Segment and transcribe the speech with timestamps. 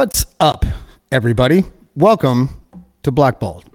[0.00, 0.64] What's up,
[1.12, 1.62] everybody?
[1.94, 2.48] Welcome
[3.02, 3.66] to Blackballed.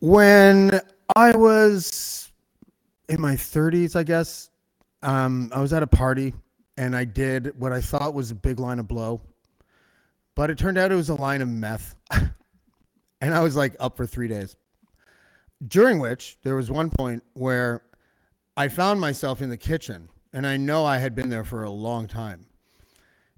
[0.00, 0.80] When
[1.14, 2.32] I was
[3.08, 4.50] in my 30s, I guess,
[5.04, 6.34] um, I was at a party
[6.76, 9.20] and I did what I thought was a big line of blow,
[10.34, 11.94] but it turned out it was a line of meth.
[12.10, 14.56] and I was like up for three days.
[15.68, 17.84] During which there was one point where
[18.56, 21.70] I found myself in the kitchen and I know I had been there for a
[21.70, 22.46] long time.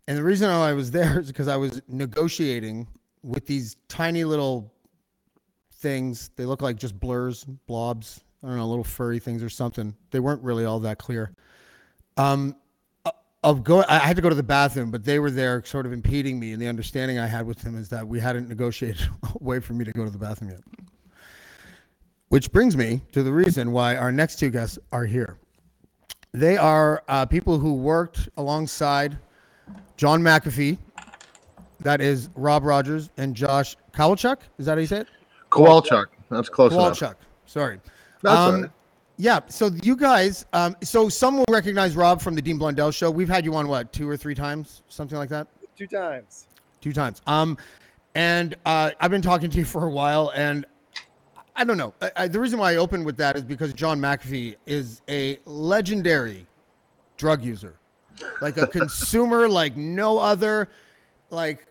[0.09, 2.89] And the reason why I was there is because I was negotiating
[3.23, 4.73] with these tiny little
[5.75, 6.31] things.
[6.35, 8.25] They look like just blurs, blobs.
[8.43, 9.95] I don't know, little furry things or something.
[10.11, 11.35] They weren't really all that clear.
[12.17, 12.57] Um,
[13.45, 15.93] of go, I had to go to the bathroom, but they were there, sort of
[15.93, 16.53] impeding me.
[16.53, 19.75] And the understanding I had with them is that we hadn't negotiated a way for
[19.75, 20.61] me to go to the bathroom yet.
[22.29, 25.37] Which brings me to the reason why our next two guests are here.
[26.33, 29.19] They are uh, people who worked alongside
[29.97, 30.79] John McAfee.
[31.81, 34.39] That is Rob Rogers and Josh Kowalchuk.
[34.59, 35.09] Is that how you say it?
[35.51, 36.07] Kowalchuk.
[36.31, 36.99] That's close enough.
[36.99, 37.15] Kowalchuk.
[37.47, 37.81] Sorry.
[38.23, 38.71] That's Um, all right.
[39.17, 39.41] Yeah.
[39.49, 43.11] So you guys, um, so some will recognize Rob from the Dean Blundell show.
[43.11, 45.47] We've had you on what two or three times, something like that.
[45.77, 46.47] two times.
[46.81, 47.23] Two times.
[47.27, 47.57] Um,
[48.15, 50.67] and uh, I've been talking to you for a while, and
[51.57, 51.95] I don't know.
[52.03, 55.39] I, I, the reason why I opened with that is because John McAfee is a
[55.45, 56.47] legendary
[57.17, 57.78] drug user,
[58.41, 60.69] like a consumer like no other.
[61.31, 61.67] Like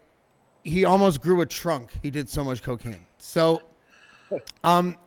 [0.63, 1.91] he almost grew a trunk.
[2.01, 3.05] He did so much cocaine.
[3.17, 3.61] So,
[4.63, 4.97] um,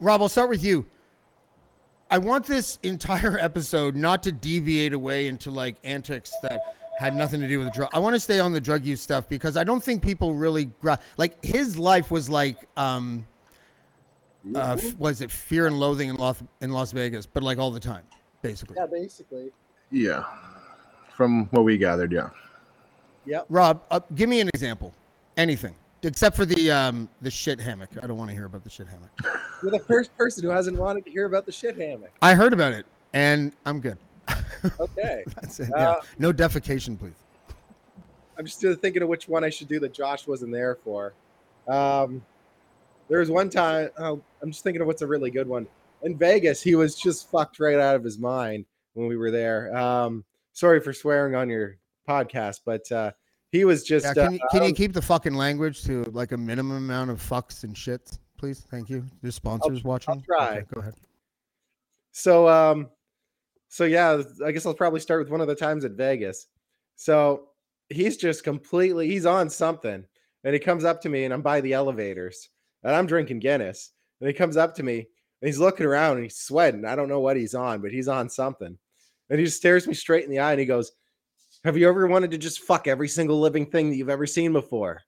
[0.00, 0.86] Rob, I'll start with you.
[2.10, 6.60] I want this entire episode not to deviate away into like antics that
[6.98, 7.90] had nothing to do with the drug.
[7.92, 10.66] I want to stay on the drug use stuff because I don't think people really
[10.80, 13.26] gra- like his life was like um
[14.54, 17.70] uh f- was it fear and loathing in Las in Las Vegas, but like all
[17.70, 18.04] the time,
[18.42, 18.76] basically.
[18.78, 19.50] Yeah, basically.
[19.90, 20.24] Yeah.
[21.16, 22.28] From what we gathered, yeah.
[23.24, 23.46] Yep.
[23.48, 24.92] Rob, uh, give me an example.
[25.36, 25.74] Anything
[26.06, 27.90] except for the um the shit hammock.
[28.02, 29.10] I don't want to hear about the shit hammock.
[29.62, 32.12] You're the first person who hasn't wanted to hear about the shit hammock.
[32.22, 33.98] I heard about it and I'm good.
[34.80, 35.22] Okay.
[35.36, 35.72] That's it.
[35.72, 36.08] Uh, yeah.
[36.18, 37.14] No defecation, please.
[38.36, 41.12] I'm just thinking of which one I should do that Josh wasn't there for.
[41.68, 42.22] Um,
[43.08, 45.68] there was one time, oh, I'm just thinking of what's a really good one.
[46.02, 49.76] In Vegas, he was just fucked right out of his mind when we were there.
[49.76, 50.24] Um,
[50.56, 51.76] sorry for swearing on your
[52.08, 53.12] podcast, but uh,
[53.52, 54.06] he was just.
[54.06, 57.10] Yeah, can you, uh, can you keep the fucking language to like a minimum amount
[57.10, 58.66] of fucks and shits, please?
[58.70, 59.04] Thank you.
[59.22, 60.14] Your sponsors watching.
[60.14, 60.56] I'll try.
[60.56, 60.94] Okay, go ahead.
[62.10, 62.88] So um
[63.68, 66.46] so yeah, I guess I'll probably start with one of the times at Vegas.
[66.96, 67.48] So
[67.90, 70.04] he's just completely he's on something
[70.42, 72.48] and he comes up to me and I'm by the elevators
[72.82, 76.24] and I'm drinking Guinness and he comes up to me and he's looking around and
[76.24, 76.86] he's sweating.
[76.86, 78.78] I don't know what he's on, but he's on something.
[79.30, 80.92] And he just stares me straight in the eye and he goes,
[81.64, 84.52] "Have you ever wanted to just fuck every single living thing that you've ever seen
[84.52, 85.02] before?"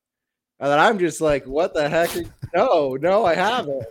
[0.60, 2.10] And then I'm just like, "What the heck?
[2.54, 3.84] No, no, I haven't."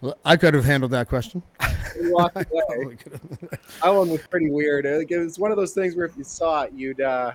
[0.00, 1.42] Well, I could have handled that question.
[2.00, 2.62] He walked I away.
[2.68, 3.40] totally could have.
[3.82, 4.86] That one was pretty weird.
[4.86, 7.32] It was one of those things where if you saw it, you'd uh,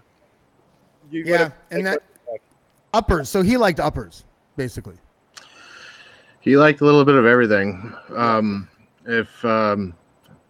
[1.11, 2.01] you Yeah, and that
[2.93, 3.27] uppers.
[3.27, 4.23] So he liked uppers,
[4.55, 4.95] basically.
[6.39, 7.93] He liked a little bit of everything.
[8.15, 8.69] Um,
[9.05, 9.93] if um,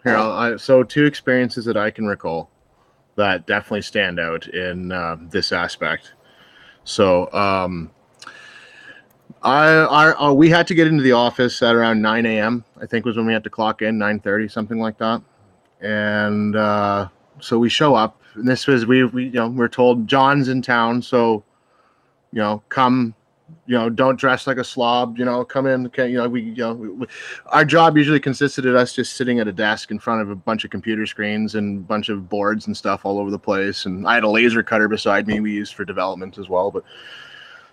[0.03, 2.49] here, I, so two experiences that I can recall
[3.15, 6.13] that definitely stand out in uh, this aspect.
[6.83, 7.91] So, um,
[9.43, 12.63] I, I, uh, we had to get into the office at around 9 a.m.
[12.81, 15.21] I think was when we had to clock in 9:30, something like that.
[15.81, 17.09] And uh,
[17.39, 20.61] so we show up, and this was we we you know we're told John's in
[20.61, 21.43] town, so
[22.31, 23.15] you know come
[23.65, 25.17] you know, don't dress like a slob.
[25.17, 25.85] You know, come in.
[25.87, 27.07] Okay, you know, we, you know, we, we,
[27.47, 30.35] our job usually consisted of us just sitting at a desk in front of a
[30.35, 33.85] bunch of computer screens and a bunch of boards and stuff all over the place.
[33.85, 36.71] And I had a laser cutter beside me we used for development as well.
[36.71, 36.83] But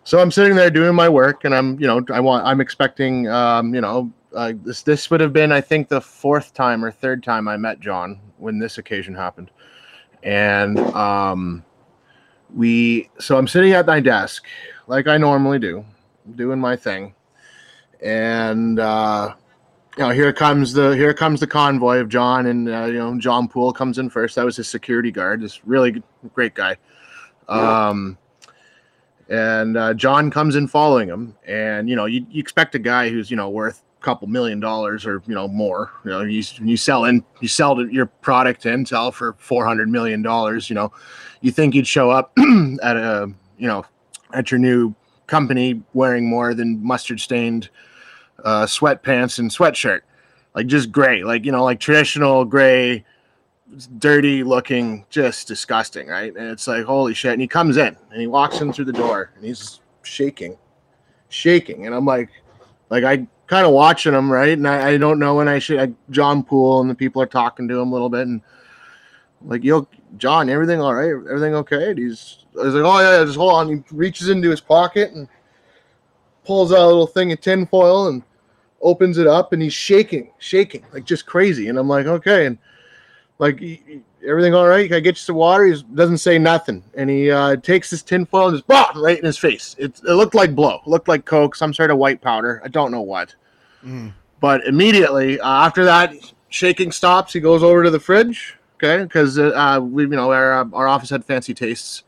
[0.04, 3.28] so I'm sitting there doing my work, and I'm, you know, I want, I'm expecting,
[3.28, 6.90] um, you know, uh, this this would have been, I think, the fourth time or
[6.90, 9.50] third time I met John when this occasion happened,
[10.22, 11.64] and um,
[12.54, 13.10] we.
[13.18, 14.46] So I'm sitting at my desk
[14.86, 15.84] like I normally do,
[16.34, 17.14] doing my thing.
[18.02, 19.34] And uh,
[19.96, 23.18] you know, here comes the here comes the convoy of John, and uh, you know,
[23.18, 24.36] John Poole comes in first.
[24.36, 25.42] That was his security guard.
[25.42, 26.02] This really
[26.34, 26.76] great guy.
[27.48, 27.88] Yeah.
[27.88, 28.18] Um,
[29.28, 33.10] and uh, John comes in following him, and you know, you, you expect a guy
[33.10, 35.90] who's you know worth couple million dollars or you know more.
[36.04, 39.88] You know, you you sell in you sell your product to Intel for four hundred
[39.88, 40.70] million dollars.
[40.70, 40.92] You know,
[41.40, 42.32] you think you'd show up
[42.82, 43.84] at a you know
[44.32, 44.94] at your new
[45.26, 47.70] company wearing more than mustard stained
[48.44, 50.00] uh, sweatpants and sweatshirt,
[50.54, 53.04] like just gray, like you know, like traditional gray,
[53.98, 56.34] dirty looking, just disgusting, right?
[56.34, 57.32] And it's like holy shit.
[57.32, 60.56] And he comes in and he walks in through the door and he's shaking,
[61.28, 62.30] shaking, and I'm like,
[62.90, 64.56] like I kind of watching him, right?
[64.56, 65.96] And I, I don't know when I should.
[66.10, 68.40] John Poole and the people are talking to him a little bit, and
[69.42, 69.88] like, yo,
[70.18, 71.10] John, everything all right?
[71.10, 71.90] Everything okay?
[71.90, 73.68] And he's was like, oh yeah, just hold on.
[73.68, 75.28] He reaches into his pocket and
[76.44, 78.22] pulls out a little thing of tinfoil and
[78.80, 81.68] opens it up, and he's shaking, shaking like just crazy.
[81.68, 82.56] And I'm like, okay, and
[83.40, 83.60] like
[84.24, 84.86] everything all right?
[84.86, 85.64] Can I get you some water?
[85.64, 89.24] He doesn't say nothing, and he uh, takes this tinfoil and just bah, right in
[89.24, 89.74] his face.
[89.76, 92.62] It, it looked like blow, it looked like coke, some sort of white powder.
[92.64, 93.34] I don't know what.
[93.84, 94.12] Mm.
[94.40, 96.14] But immediately uh, after that,
[96.48, 97.32] shaking stops.
[97.32, 101.10] He goes over to the fridge, okay, because uh, we, you know, our our office
[101.10, 102.04] had fancy tastes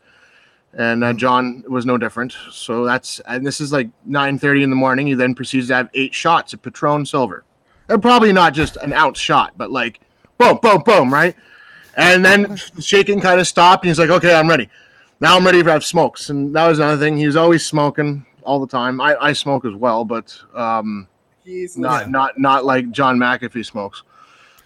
[0.75, 2.35] and uh, John was no different.
[2.51, 5.07] So that's and this is like 9:30 in the morning.
[5.07, 7.43] He then proceeds to have eight shots of Patron Silver,
[7.89, 9.99] and probably not just an ounce shot, but like
[10.37, 11.35] boom, boom, boom, right?
[11.95, 14.69] And then shaking kind of stopped, and he's like, "Okay, I'm ready.
[15.19, 17.17] Now I'm ready to have smokes." And that was another thing.
[17.17, 18.99] He was always smoking all the time.
[18.99, 21.07] I, I smoke as well, but um,
[21.43, 24.03] he's not not not like John McAfee smokes.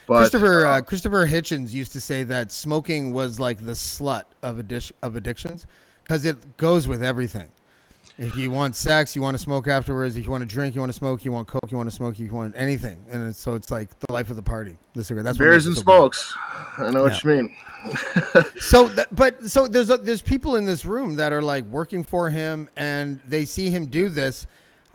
[0.08, 4.58] But, Christopher uh, Christopher Hitchens used to say that smoking was like the slut of
[4.58, 5.68] addi- of addictions
[6.04, 7.50] because it goes with everything.
[8.20, 10.18] If you want sex, you want to smoke afterwards.
[10.18, 11.24] If you want to drink, you want to smoke.
[11.24, 12.18] You want coke, you want to smoke.
[12.18, 14.76] You want anything, and it's, so it's like the life of the party.
[14.94, 15.26] The cigarette.
[15.26, 16.34] That's beers and so smokes.
[16.80, 17.12] I know yeah.
[17.12, 17.56] what you mean.
[18.60, 22.04] so, that, but so there's a, there's people in this room that are like working
[22.04, 24.48] for him, and they see him do this.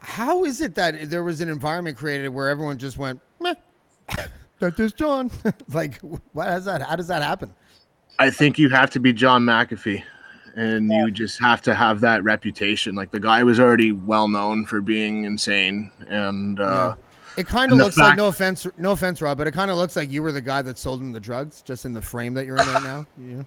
[0.02, 3.54] How is it that there was an environment created where everyone just went, Meh,
[4.58, 5.30] that is John?
[5.72, 6.00] like,
[6.32, 6.82] what has that?
[6.82, 7.54] How does that happen?
[8.18, 10.02] I think you have to be John McAfee
[10.54, 11.04] and yeah.
[11.04, 12.94] you just have to have that reputation.
[12.94, 17.40] Like the guy was already well known for being insane, and uh, yeah.
[17.40, 19.76] it kind of looks fact- like no offense, no offense, Rob, but it kind of
[19.76, 22.34] looks like you were the guy that sold him the drugs, just in the frame
[22.34, 23.06] that you're in right now.
[23.18, 23.42] Yeah.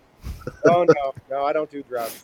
[0.66, 2.24] oh no, no, I don't do drugs.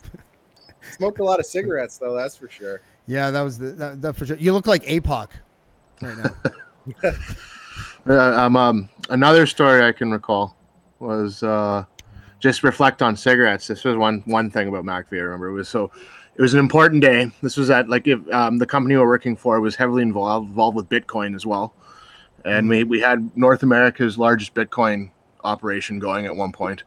[0.96, 2.80] Smoked a lot of cigarettes though, that's for sure.
[3.06, 4.36] Yeah, that was the that, that for sure.
[4.36, 5.28] You look like APOC
[6.00, 7.14] right now.
[8.44, 10.56] um, um, another story I can recall
[10.98, 11.84] was uh,
[12.38, 13.66] just reflect on cigarettes.
[13.66, 15.18] This was one one thing about McAfee.
[15.18, 15.90] I remember it was so.
[16.34, 17.30] It was an important day.
[17.42, 20.48] This was at like if um, the company we were working for was heavily involved
[20.48, 21.74] involved with Bitcoin as well,
[22.44, 25.10] and we we had North America's largest Bitcoin
[25.44, 26.84] operation going at one point.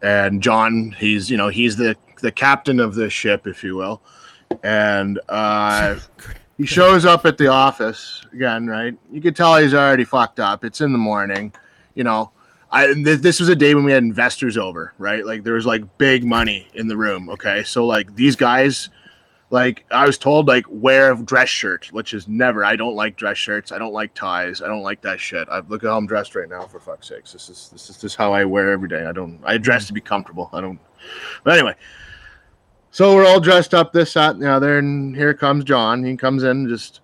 [0.00, 4.00] And John, he's you know he's the the captain of this ship, if you will,
[4.62, 5.96] and uh,
[6.56, 8.66] he shows up at the office again.
[8.66, 10.64] Right, you could tell he's already fucked up.
[10.64, 11.52] It's in the morning,
[11.94, 12.32] you know
[12.72, 15.24] I th- this was a day when we had investors over, right?
[15.24, 17.28] Like there was like big money in the room.
[17.28, 18.88] Okay, so like these guys,
[19.50, 22.64] like I was told, like wear a dress shirt, which is never.
[22.64, 23.72] I don't like dress shirts.
[23.72, 24.62] I don't like ties.
[24.62, 25.48] I don't like that shit.
[25.50, 26.62] I look at how I'm dressed right now.
[26.62, 29.04] For fuck's sakes, this is this is just how I wear every day.
[29.04, 29.38] I don't.
[29.44, 30.48] I dress to be comfortable.
[30.54, 30.80] I don't.
[31.44, 31.74] But anyway,
[32.92, 36.04] so we're all dressed up, this, that, and the other, and here comes John.
[36.04, 37.00] He comes in just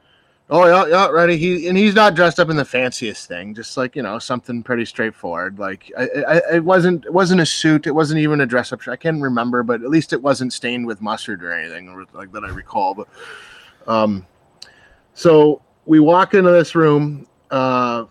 [0.51, 1.37] Oh yeah, yeah, ready.
[1.37, 4.63] He and he's not dressed up in the fanciest thing, just like you know something
[4.63, 5.59] pretty straightforward.
[5.59, 8.89] Like I, I, it wasn't it wasn't a suit, it wasn't even a dress up.
[8.89, 12.45] I can't remember, but at least it wasn't stained with mustard or anything like that
[12.45, 12.95] I recall.
[12.95, 13.09] But
[13.87, 14.27] um,
[15.13, 17.27] so we walk into this room.
[17.51, 18.07] Uh,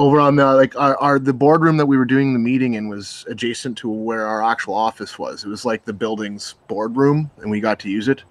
[0.00, 2.88] over on the like our, our the boardroom that we were doing the meeting in
[2.88, 5.44] was adjacent to where our actual office was.
[5.44, 8.24] It was like the building's boardroom, and we got to use it.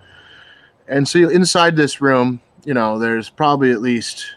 [0.88, 4.36] And so inside this room you know, there's probably at least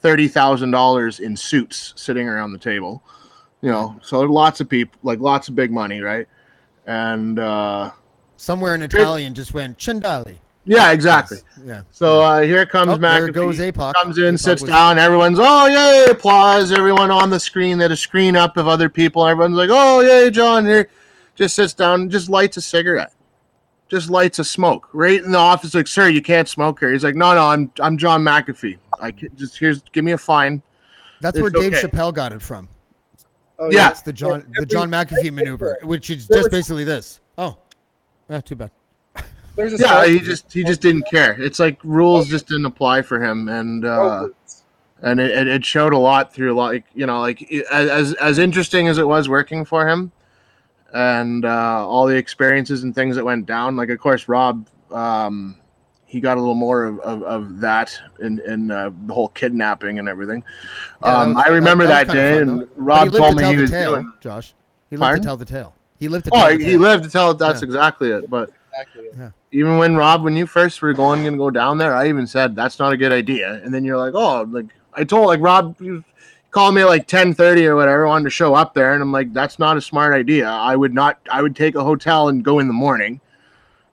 [0.00, 3.02] thirty thousand dollars in suits sitting around the table,
[3.62, 6.26] You know, so lots of people, like lots of big money, right?
[6.86, 7.90] And uh,
[8.36, 10.36] Somewhere in Italian just went Chandali.
[10.68, 11.38] Yeah, exactly.
[11.64, 11.82] Yeah.
[11.90, 13.94] So uh, here comes Oh, there goes APOC.
[13.94, 14.98] comes in, APOC sits was- down.
[14.98, 16.70] Everyone's oh yay, applause.
[16.72, 17.78] Everyone on the screen.
[17.78, 19.26] They had a screen up of other people.
[19.26, 20.88] Everyone's like oh yay, John here.
[21.34, 23.12] Just sits down, just lights a cigarette,
[23.88, 25.74] just lights a smoke right in the office.
[25.74, 26.92] Like sir, you can't smoke here.
[26.92, 28.78] He's like no no, I'm I'm John McAfee.
[29.00, 30.62] I can, just here's give me a fine.
[31.20, 31.86] That's It's where Dave okay.
[31.88, 32.68] Chappelle got it from.
[33.60, 33.88] Oh, Yeah.
[33.88, 37.20] That's the John the John McAfee maneuver, which is just basically this.
[37.36, 37.58] Oh,
[38.30, 38.70] yeah, too bad.
[39.58, 41.32] There's a Yeah, he just he just didn't care.
[41.42, 44.30] It's like rules just didn't apply for him, and uh, Oh,
[45.02, 48.38] and it, it, it showed a lot through like you know like it- as as
[48.38, 50.12] interesting as it was working for him
[50.94, 55.56] and uh, all the experiences and things that went down like of course rob um,
[56.06, 59.98] he got a little more of, of, of that in in uh, the whole kidnapping
[59.98, 60.42] and everything
[61.02, 63.50] um, was- i remember that that, was day fun, and rob told to me tell
[63.50, 64.54] he the was tale, doing Josh.
[64.90, 65.22] He lived Pardon?
[65.22, 65.74] to tell the tale.
[66.00, 67.66] He lived to tell oh the he lived to tell that's Yeah.
[67.66, 68.50] exactly it but
[68.80, 69.08] exactly.
[69.52, 72.54] even when Rob, when you first were going to go down there, I even said
[72.54, 73.60] that's not a good idea.
[73.64, 76.04] And then you're like, oh, like I told like Rob, you
[76.50, 79.12] called me at like ten thirty or whatever, wanted to show up there, and I'm
[79.12, 80.48] like, that's not a smart idea.
[80.48, 81.18] I would not.
[81.30, 83.20] I would take a hotel and go in the morning,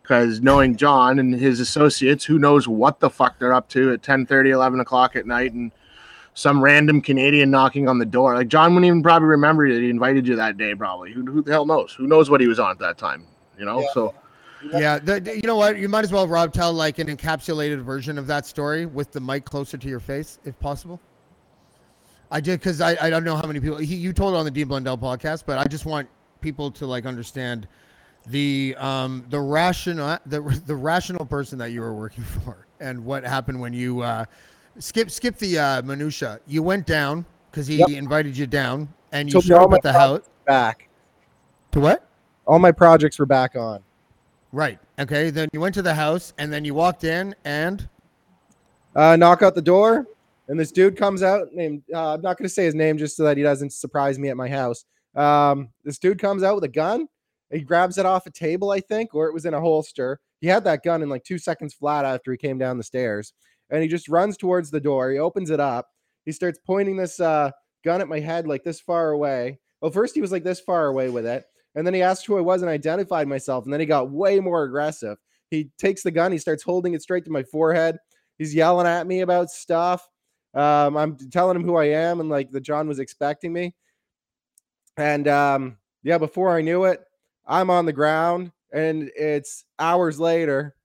[0.01, 4.04] because knowing John and his associates, who knows what the fuck they're up to at
[4.04, 5.72] 10 11 o'clock at night, and
[6.34, 8.36] some random Canadian knocking on the door.
[8.36, 10.75] Like John wouldn't even probably remember that he invited you that day.
[10.75, 11.94] Probably who, who the hell knows?
[11.94, 13.25] Who knows what he was on at that time?
[13.58, 13.88] You know, Yeah.
[13.94, 14.13] so.
[14.74, 15.77] Yeah, the, the- you know what?
[15.77, 19.19] You might as well, Rob, tell like an encapsulated version of that story with the
[19.19, 21.00] mic closer to your face, if possible.
[22.31, 24.51] I did because I, I don't know how many people he, you told on the
[24.51, 26.10] Dean Blundell podcast, but I just want
[26.41, 27.67] people to like understand
[28.27, 33.24] the um the rational the the rational person that you were working for and what
[33.24, 34.25] happened when you uh
[34.79, 36.39] skip skip the uh minutia.
[36.48, 37.89] You went down because he Yep.
[37.89, 40.22] invited you down and you Took showed up at the house.
[40.45, 40.89] Back.
[41.74, 42.10] To what?
[42.48, 43.81] All my projects were back on.
[44.56, 44.80] Right.
[44.98, 45.32] Okay.
[45.32, 47.90] Then you went to the house and then you walked in and
[48.96, 50.08] Uh, knock out the door,
[50.48, 51.52] and this dude comes out.
[51.52, 54.18] Named uh, I'm not going to say his name just so that he doesn't surprise
[54.18, 54.86] me at my house.
[55.16, 57.08] Um, this dude comes out with a gun.
[57.52, 60.22] He grabs it off a table, I think, or it was in a holster.
[60.40, 63.34] He had that gun in like two seconds flat after he came down the stairs,
[63.70, 65.12] and he just runs towards the door.
[65.12, 65.90] He opens it up.
[66.24, 67.52] He starts pointing this uh,
[67.84, 69.60] gun at my head like this far away.
[69.82, 71.44] Well, first he was like this far away with it,
[71.75, 74.39] and then he asked who I was and identified myself, and then he got way
[74.39, 75.17] more aggressive.
[75.50, 77.98] He takes the gun, he starts holding it straight to my forehead.
[78.38, 80.08] He's yelling at me about stuff.
[80.53, 83.75] Um, I'm telling him who I am and like that John was expecting me.
[84.98, 87.01] And um, yeah, before I knew it,
[87.46, 90.75] I'm on the ground and it's hours later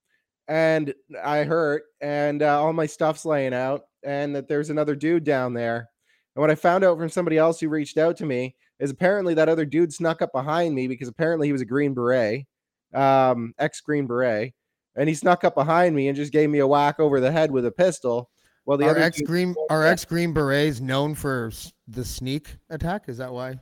[0.48, 0.92] and
[1.22, 5.54] I hurt and uh, all my stuff's laying out and that there's another dude down
[5.54, 5.88] there.
[6.34, 9.34] And what I found out from somebody else who reached out to me is apparently
[9.34, 12.46] that other dude snuck up behind me because apparently he was a Green Beret,
[12.94, 14.52] um, ex Green Beret,
[14.96, 17.50] and he snuck up behind me and just gave me a whack over the head
[17.52, 18.30] with a pistol.
[18.66, 21.52] Well, the our other ex Green, our ex green berets known for
[21.88, 23.08] the sneak attack.
[23.08, 23.58] Is that why?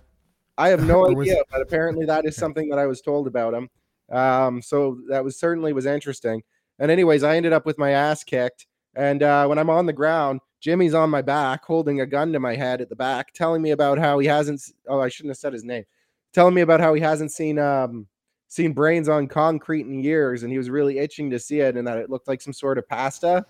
[0.57, 3.27] I have no Or was- idea, but apparently that is something that I was told
[3.27, 3.69] about him.
[4.11, 6.43] Um, so that was certainly was interesting.
[6.79, 8.67] And anyways, I ended up with my ass kicked.
[8.95, 12.41] And uh, when I'm on the ground, Jimmy's on my back, holding a gun to
[12.41, 14.73] my head at the back, telling me about how he hasn't.
[14.89, 15.85] Oh, I shouldn't have said his name.
[16.33, 18.07] Telling me about how he hasn't seen um,
[18.49, 21.87] seen brains on concrete in years, and he was really itching to see it, and
[21.87, 23.45] that it looked like some sort of pasta.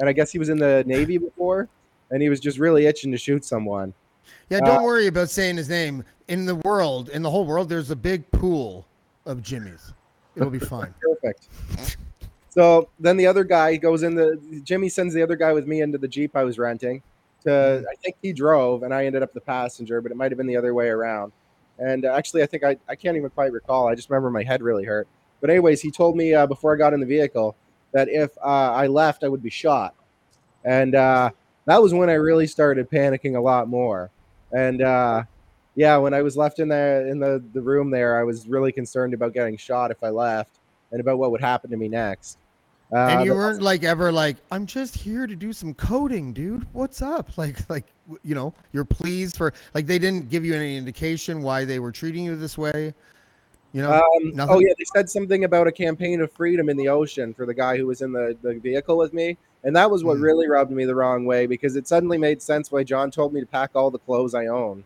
[0.00, 1.68] And I guess he was in the Navy before,
[2.10, 3.94] and he was just really itching to shoot someone.
[4.48, 6.04] Yeah, Uh, don't worry about saying his name.
[6.28, 8.86] In the world, in the whole world, there's a big pool
[9.26, 9.92] of Jimmys.
[10.34, 10.94] It'll be fine.
[11.00, 11.48] Perfect.
[12.54, 15.80] So then the other guy goes in the Jimmy sends the other guy with me
[15.80, 17.02] into the Jeep I was renting.
[17.42, 20.38] To I think he drove and I ended up the passenger, but it might have
[20.38, 21.32] been the other way around.
[21.80, 23.88] And uh, actually, I think I, I can't even quite recall.
[23.88, 25.08] I just remember my head really hurt.
[25.40, 27.56] But anyways, he told me uh, before I got in the vehicle
[27.92, 29.94] that if uh, I left, I would be shot.
[30.64, 31.30] And uh,
[31.64, 34.10] that was when I really started panicking a lot more.
[34.52, 35.24] And uh,
[35.74, 38.70] yeah, when I was left in the in the, the room there, I was really
[38.70, 40.60] concerned about getting shot if I left
[40.92, 42.38] and about what would happen to me next.
[42.94, 46.66] Uh, and you weren't like ever like, I'm just here to do some coding, dude.
[46.72, 47.30] What's up?
[47.36, 47.86] Like, like
[48.22, 51.90] you know, you're pleased for like they didn't give you any indication why they were
[51.90, 52.94] treating you this way.
[53.72, 56.88] You know, Um, oh yeah, they said something about a campaign of freedom in the
[56.88, 60.04] ocean for the guy who was in the, the vehicle with me, and that was
[60.04, 60.22] what Hmm.
[60.22, 63.40] really rubbed me the wrong way because it suddenly made sense why John told me
[63.40, 64.84] to pack all the clothes I own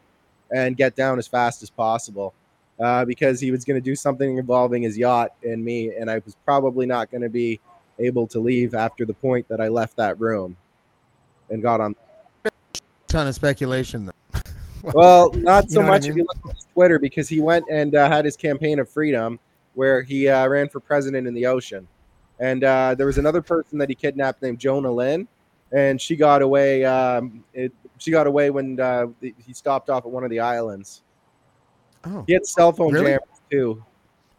[0.50, 2.32] and get down as fast as possible,
[2.80, 6.22] uh, because he was going to do something involving his yacht and me, and I
[6.24, 7.60] was probably not going to be
[7.98, 10.56] able to leave after the point that I left that room
[11.50, 11.94] and got on.
[13.08, 14.06] ton of speculation.
[14.06, 14.12] Though.
[14.94, 17.40] Well, not You so know what I much if you look at Twitter because he
[17.40, 19.40] went and uh, had his campaign of freedom
[19.74, 21.86] where he uh, ran for president in the ocean.
[22.38, 25.26] And uh, there was another person that he kidnapped named Jonah Lynn,
[25.72, 26.84] and she got away.
[26.84, 30.38] Um, it, she got away when uh, the, he stopped off at one of the
[30.38, 31.02] islands.
[32.04, 33.06] Oh, He had cell phone Really?
[33.06, 33.84] jammers too.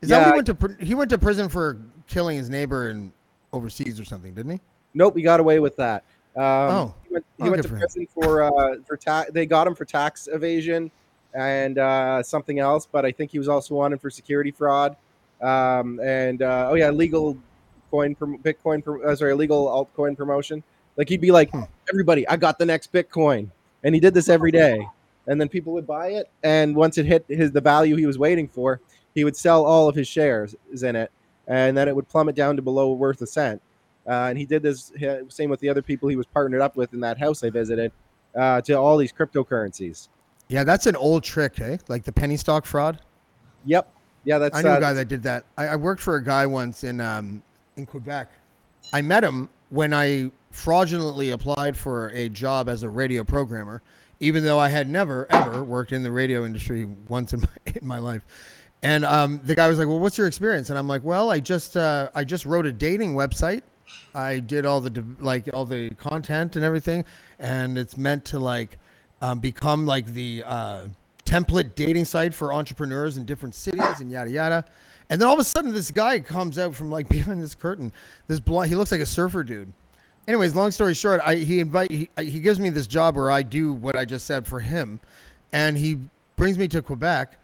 [0.01, 3.11] is that he went to pr- he went to prison for killing his neighbor in
[3.53, 4.59] overseas or something, didn't he?
[4.93, 6.03] Nope, he got away with that.
[6.35, 6.93] Um, Oh.
[7.07, 7.79] he went, he Oh, went to for him.
[7.81, 9.31] prison for uh, for tax.
[9.31, 10.91] They got him for tax evasion
[11.33, 14.95] and uh, something else, but I think he was also wanted for security fraud.
[15.41, 17.37] Um, and uh, oh yeah, legal
[17.91, 20.63] coin, prom- Bitcoin, prom- uh, sorry, illegal altcoin promotion.
[20.97, 21.63] Like he'd be like, Hmm.
[21.89, 23.49] everybody, I got the next Bitcoin,
[23.83, 24.85] and he did this every day.
[25.27, 28.17] And then people would buy it, and once it hit his the value he was
[28.17, 28.79] waiting for,
[29.13, 31.11] he would sell all of his shares in it,
[31.49, 33.61] and then it would plummet down to below worth a cent.
[34.07, 34.93] Uh, and he did this
[35.27, 37.91] same with the other people he was partnered up with in that house I visited
[38.35, 40.07] uh, to all these cryptocurrencies.
[40.47, 41.77] Yeah, that's an old trick, hey?
[41.89, 42.99] Like the penny stock fraud.
[43.65, 43.91] Yep.
[44.23, 45.45] Yeah, that's I knew uh, a guy that did that.
[45.57, 47.41] I, I worked for a guy once in um,
[47.77, 48.29] in Quebec.
[48.93, 53.81] I met him when I fraudulently applied for a job as a radio programmer,
[54.19, 57.87] even though I had never ever worked in the radio industry once in my, in
[57.87, 58.23] my life.
[58.81, 61.39] And um, the guy was like, "Well, what's your experience?" And I'm like, "Well, I
[61.39, 63.61] just uh, I just wrote a dating website.
[64.15, 67.03] I did all the like all the content and everything,
[67.39, 68.77] and it's meant to like
[69.21, 70.83] um, become like the uh,
[71.25, 74.65] template dating site for entrepreneurs in different cities and yada yada.
[75.09, 77.91] And then all of a sudden, this guy comes out from like behind this curtain.
[78.27, 79.71] This blonde, he looks like a surfer dude.
[80.27, 83.41] Anyways, long story short, I he invite he, he gives me this job where I
[83.41, 84.99] do what I just said for him,
[85.51, 85.97] and he
[86.35, 87.37] brings me to Quebec,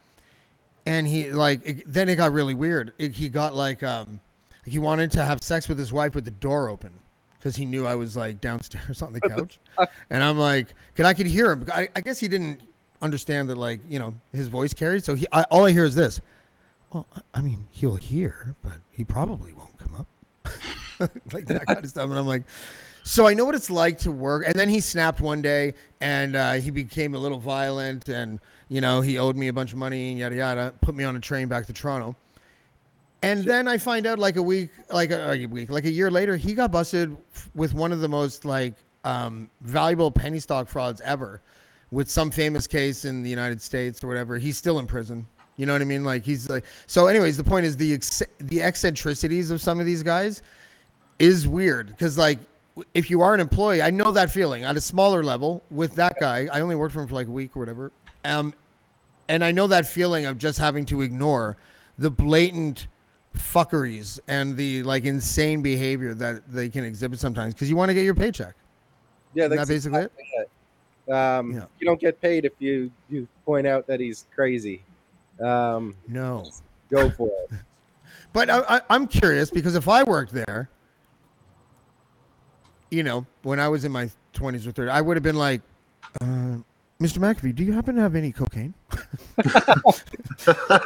[0.86, 2.94] and he like it, then it got really weird.
[2.98, 4.20] It, he got like um
[4.66, 6.92] he wanted to have sex with his wife with the door open
[7.38, 9.60] because he knew I was like downstairs on the couch,
[10.10, 11.68] and I'm like, cause I could hear him.
[11.74, 12.62] I, I guess he didn't
[13.02, 15.04] understand that like you know his voice carried.
[15.04, 16.22] So he I, all I hear is this.
[16.92, 20.08] Well, I- I mean, he'll hear, but he probably won't come up.
[21.34, 22.10] like that kind of stuff.
[22.10, 22.44] And I'm like,
[23.04, 24.46] so I know what it's like to work.
[24.48, 28.82] And then he snapped one day and uh, he became a little violent and, you
[28.82, 31.20] know, he owed me a bunch of money and yada yada, put me on a
[31.20, 32.16] train back to Toronto.
[33.22, 36.36] And then I find out like a week, like a, week, like a year later,
[36.38, 37.16] he got busted
[37.56, 41.42] with one of the most like um, valuable penny stock frauds ever
[41.92, 44.38] with some famous case in the United States or whatever.
[44.38, 45.26] He's still in prison.
[45.58, 46.04] You know what I mean?
[46.04, 49.86] Like he's like, so anyways, the point is the, ex- the eccentricities of some of
[49.86, 50.44] these guys
[51.20, 52.40] is weird because like
[52.94, 56.14] if you are an employee i know that feeling at a smaller level with that
[56.20, 57.92] guy i only worked for him for like a week or whatever
[58.26, 58.54] um
[59.30, 61.58] and i know that feeling of just having to ignore
[61.98, 62.88] the blatant
[63.36, 67.94] fuckeries and the like insane behavior that they can exhibit sometimes because you want to
[67.94, 68.56] get your paycheck
[69.36, 70.12] yeah, that's that basically it?
[70.18, 70.48] exactly
[71.08, 71.14] it.
[71.14, 71.66] Um, Yeah.
[71.80, 74.82] You don't get paid if you you point out that he's crazy.
[75.40, 76.46] Um, no
[76.90, 77.60] go for it.
[78.34, 80.70] But I, I, I'm curious because if I worked there,
[82.92, 85.62] you know, when I was in my 20s or 30s, I would have been like,
[86.20, 86.58] uh,
[87.02, 87.18] Mr.
[87.18, 88.74] McAfee, do you happen to have any cocaine?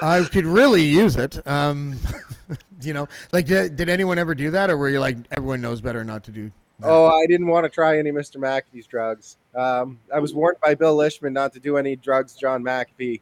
[0.02, 1.46] I could really use it.
[1.48, 2.00] Um,
[2.82, 4.72] you know, like, did, did anyone ever do that?
[4.72, 6.88] Or were you like, everyone knows better not to do that?
[6.88, 8.38] Oh, I didn't want to try any Mr.
[8.38, 9.38] McAfee's drugs.
[9.54, 13.22] Um, I was warned by Bill Lishman not to do any drugs John McAfee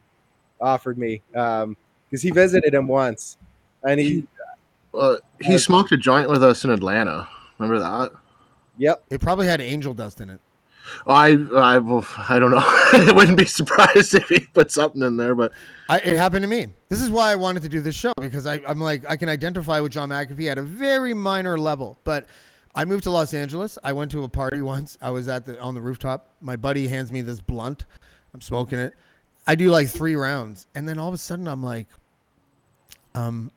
[0.61, 3.37] offered me because he visited him once,
[3.83, 4.25] and he,
[4.93, 7.27] Uh, he smoked a joint with us in Atlanta.
[7.59, 8.11] Remember that?
[8.77, 10.39] yep, It probably had angel dust in it.
[11.05, 11.75] I I
[12.29, 12.57] I don't know.
[12.63, 15.51] I wouldn't be surprised if he put something in there, but
[15.89, 16.67] I, it happened to me.
[16.89, 19.29] This is why I wanted to do this show because I, I'm like I can
[19.29, 21.97] identify with John McAfee at a very minor level.
[22.03, 22.27] But
[22.75, 23.77] I moved to Los Angeles.
[23.83, 24.97] I went to a party once.
[25.01, 26.29] I was at the on the rooftop.
[26.41, 27.85] My buddy hands me this blunt.
[28.33, 28.93] I'm smoking it.
[29.47, 31.87] I do like three rounds, and then all of a sudden I'm like,
[33.15, 33.51] um,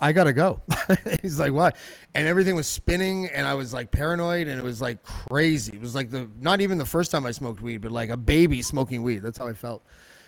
[0.00, 0.60] I gotta go.
[1.22, 1.76] He's like, what?
[2.14, 5.72] And everything was spinning, and I was like paranoid, and it was like crazy.
[5.72, 8.16] It was like the not even the first time I smoked weed, but like a
[8.16, 9.18] baby smoking weed.
[9.18, 9.82] That's how I felt.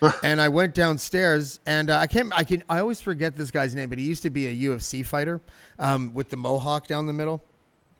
[0.23, 2.33] and I went downstairs, and uh, I can't.
[2.35, 2.63] I can.
[2.69, 5.41] I always forget this guy's name, but he used to be a UFC fighter
[5.79, 7.43] um, with the mohawk down the middle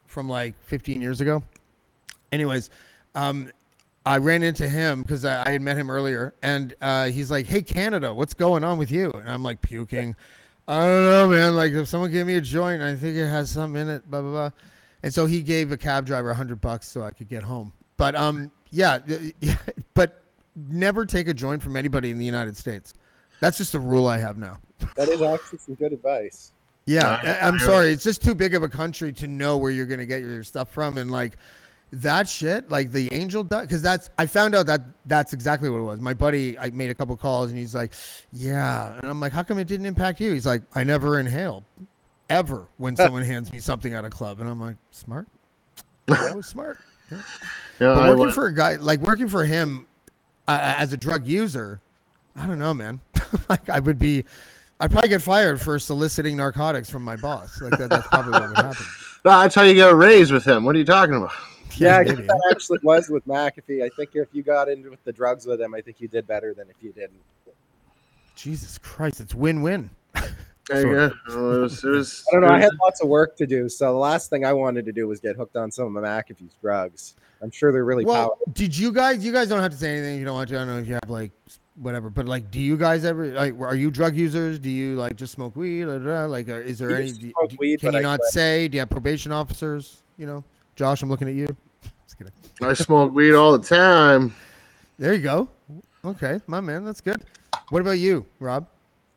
[0.07, 1.43] from like 15 years ago.
[2.31, 2.69] Anyways,
[3.15, 3.51] um,
[4.05, 7.45] I ran into him because I, I had met him earlier, and uh, he's like,
[7.45, 10.15] "Hey, Canada, what's going on with you?" And I'm like puking.
[10.67, 11.56] I don't know, man.
[11.56, 14.10] Like, if someone gave me a joint, I think it has something in it.
[14.10, 14.50] Blah blah blah.
[15.04, 17.74] And so he gave a cab driver a hundred bucks so I could get home.
[17.97, 19.00] But um, yeah,
[19.41, 19.58] yeah,
[19.93, 20.21] but
[20.56, 22.93] never take a joint from anybody in the United States.
[23.39, 24.60] That's just a rule I have now.
[24.95, 26.52] that is actually some good advice.
[26.86, 27.91] Yeah, Yeah, I- I'm sorry.
[27.91, 30.43] It's just too big of a country to know where you're going to get your
[30.43, 31.38] stuff from, and like,
[31.93, 35.77] that shit, like the angel dust, because that's I found out that that's exactly what
[35.80, 35.99] it was.
[35.99, 37.93] My buddy, I made a couple calls and he's like,
[38.32, 41.65] "Yeah," and I'm like, "How come it didn't impact you?" He's like, "I never inhale,
[42.30, 45.27] ever when someone hands me something at a club," and I'm like, "Smart,
[46.08, 46.80] that was smart."
[47.12, 47.21] Yeah.
[47.80, 49.88] Yeah, But working for a guy like working for him
[50.47, 51.82] uh, as a drug user,
[52.36, 53.01] I don't know, man.
[53.49, 54.23] like I would be,
[54.80, 57.60] I'd probably get fired for soliciting narcotics from my boss.
[57.62, 58.86] Like that, that's probably what would happen.
[59.25, 60.63] No, that's how you get a raise with him.
[60.63, 61.32] What are you talking about?
[61.77, 63.84] Yeah, I guess that actually was with McAfee.
[63.84, 66.27] I think if you got into with the drugs with him, I think you did
[66.27, 67.21] better than if you didn't.
[68.36, 69.89] Jesus Christ, it's win-win.
[70.15, 71.10] Yeah, Sort yeah.
[71.27, 72.47] Well, it was, it was, I don't know.
[72.47, 74.91] it I had lots of work to do, so the last thing I wanted to
[74.91, 77.15] do was get hooked on some of McAfee's drugs.
[77.41, 78.45] I'm sure they're really Well, powerful.
[78.53, 79.25] did you guys?
[79.25, 80.55] You guys don't have to say anything if you don't want to.
[80.55, 81.31] I don't know if you have like
[81.75, 83.60] whatever, but like, do you guys ever like?
[83.60, 84.60] Are you drug users?
[84.60, 85.86] Do you like just smoke weed?
[85.86, 86.25] Da, da, da?
[86.25, 87.12] Like, is there We any?
[87.13, 88.31] do- weed, can you I not quit.
[88.31, 88.67] say?
[88.67, 90.03] Do you have probation officers?
[90.19, 90.43] You know,
[90.75, 91.47] Josh, I'm looking at you.
[92.05, 92.34] Just kidding.
[92.62, 94.34] I smoke weed all the time.
[94.97, 95.49] There you go.
[96.03, 97.23] Okay, my man, that's good.
[97.69, 98.67] What about you, Rob?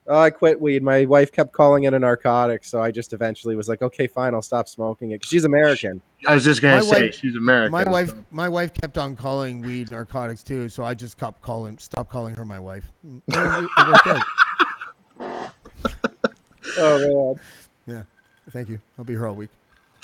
[0.07, 0.83] Oh, I quit weed.
[0.83, 4.35] My wife kept calling it a narcotic, so I just eventually was like, okay, fine,
[4.35, 5.25] I'll stop smoking it.
[5.25, 6.03] She's American.
[6.27, 7.73] I was just gonna My say wife- she's American.
[7.73, 11.41] My wife, so- my wife kept on calling weed narcotics too, so I just stopped
[11.41, 12.85] calling, stopped calling her my wife.
[13.07, 15.51] Mm, it worked out.
[16.77, 17.35] Oh
[17.87, 17.97] man.
[17.97, 18.03] Yeah.
[18.51, 18.81] Thank you.
[18.99, 19.51] I'll be here all week.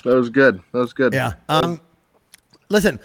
[0.03, 0.61] That was good.
[0.71, 1.13] That was good.
[1.13, 1.33] Yeah.
[1.49, 1.79] Um,
[2.69, 2.99] listen,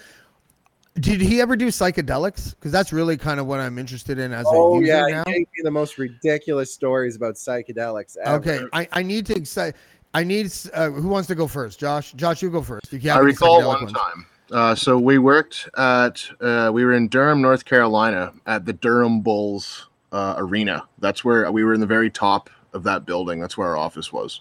[0.98, 2.50] did he ever do psychedelics?
[2.50, 5.24] Because that's really kind of what I'm interested in as a Oh user yeah, now.
[5.26, 8.16] he gave me the most ridiculous stories about psychedelics.
[8.16, 8.36] Ever.
[8.36, 9.76] Okay, I, I need to excite.
[10.14, 10.50] I need.
[10.72, 11.78] Uh, who wants to go first?
[11.78, 12.12] Josh.
[12.12, 12.92] Josh, you go first.
[12.92, 13.92] If you I recall psychedelic one ones.
[13.92, 14.26] time.
[14.52, 19.20] Uh, so we worked at uh, we were in Durham, North Carolina, at the Durham
[19.20, 20.84] Bulls uh, arena.
[21.00, 23.40] That's where we were in the very top of that building.
[23.40, 24.40] That's where our office was,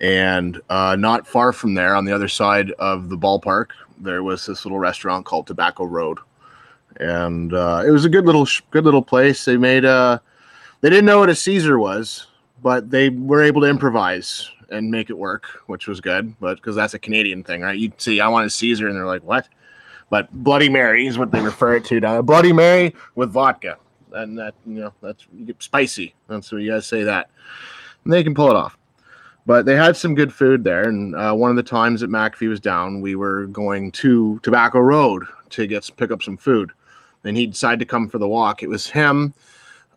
[0.00, 4.46] and uh, not far from there, on the other side of the ballpark, there was
[4.46, 6.18] this little restaurant called Tobacco Road,
[6.98, 9.44] and uh, it was a good little good little place.
[9.44, 10.18] They made uh
[10.80, 12.26] they didn't know what a Caesar was,
[12.62, 16.34] but they were able to improvise and make it work, which was good.
[16.40, 17.78] But because that's a Canadian thing, right?
[17.78, 19.48] You'd see, I want a Caesar, and they're like, what?
[20.10, 22.20] But Bloody Mary is what they refer it to now.
[22.22, 23.78] Bloody Mary with vodka,
[24.12, 26.14] and that you know that's you spicy.
[26.28, 27.30] That's what you guys say that,
[28.04, 28.76] and they can pull it off.
[29.46, 32.48] But they had some good food there, and uh, one of the times that McAfee
[32.48, 36.72] was down, we were going to Tobacco Road to get pick up some food,
[37.24, 38.62] and he decided to come for the walk.
[38.62, 39.34] It was him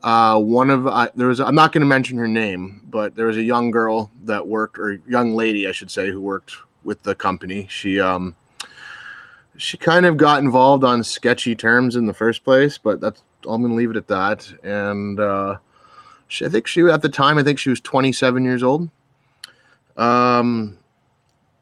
[0.03, 3.25] uh, one of uh, there was i'm not going to mention her name but there
[3.25, 7.03] was a young girl that worked or young lady i should say who worked with
[7.03, 7.67] the company.
[7.69, 8.35] She um
[9.57, 13.61] she kind of got involved on sketchy terms in the first place but that's i'm
[13.61, 14.49] going to leave it at that.
[14.63, 15.57] And uh
[16.27, 18.89] she, i think she at the time i think she was 27 years old
[19.97, 20.77] um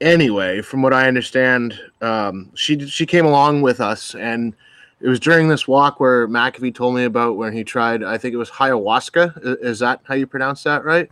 [0.01, 4.53] anyway from what i understand um she she came along with us and
[5.01, 8.33] it was during this walk where McAfee told me about when he tried, I think
[8.33, 9.61] it was ayahuasca.
[9.61, 11.11] Is that how you pronounce that, right?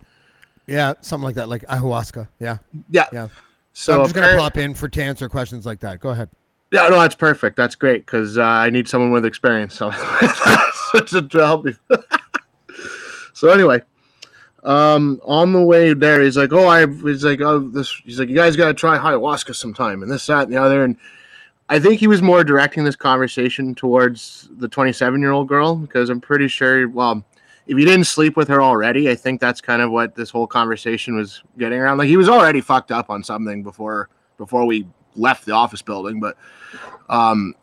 [0.66, 2.28] Yeah, something like that, like ayahuasca.
[2.40, 2.58] Yeah.
[2.90, 3.08] Yeah.
[3.12, 3.28] Yeah.
[3.74, 6.00] So So, I'm just gonna pop in for to answer questions like that.
[6.00, 6.30] Go ahead.
[6.72, 7.58] yeah, no, that's perfect.
[7.58, 9.76] That's great because uh, I need someone with experience.
[9.76, 9.92] So
[10.94, 11.74] to, to help me.
[13.34, 13.82] so anyway,
[14.64, 18.30] um, on the way there, he's like, "Oh, I," he's like, "Oh, this." He's like,
[18.30, 20.98] "You guys got to try ayahuasca sometime," and this, that, and the other, and
[21.70, 26.10] I think he was more directing this conversation towards the 27 year old girl because
[26.10, 27.24] I'm pretty sure, well,
[27.68, 30.48] if you didn't sleep with her already, I think that's kind of what this whole
[30.48, 31.98] conversation was getting around.
[31.98, 36.20] Like he was already fucked up on something before before we left the office building,
[36.20, 36.38] but
[37.10, 37.56] um,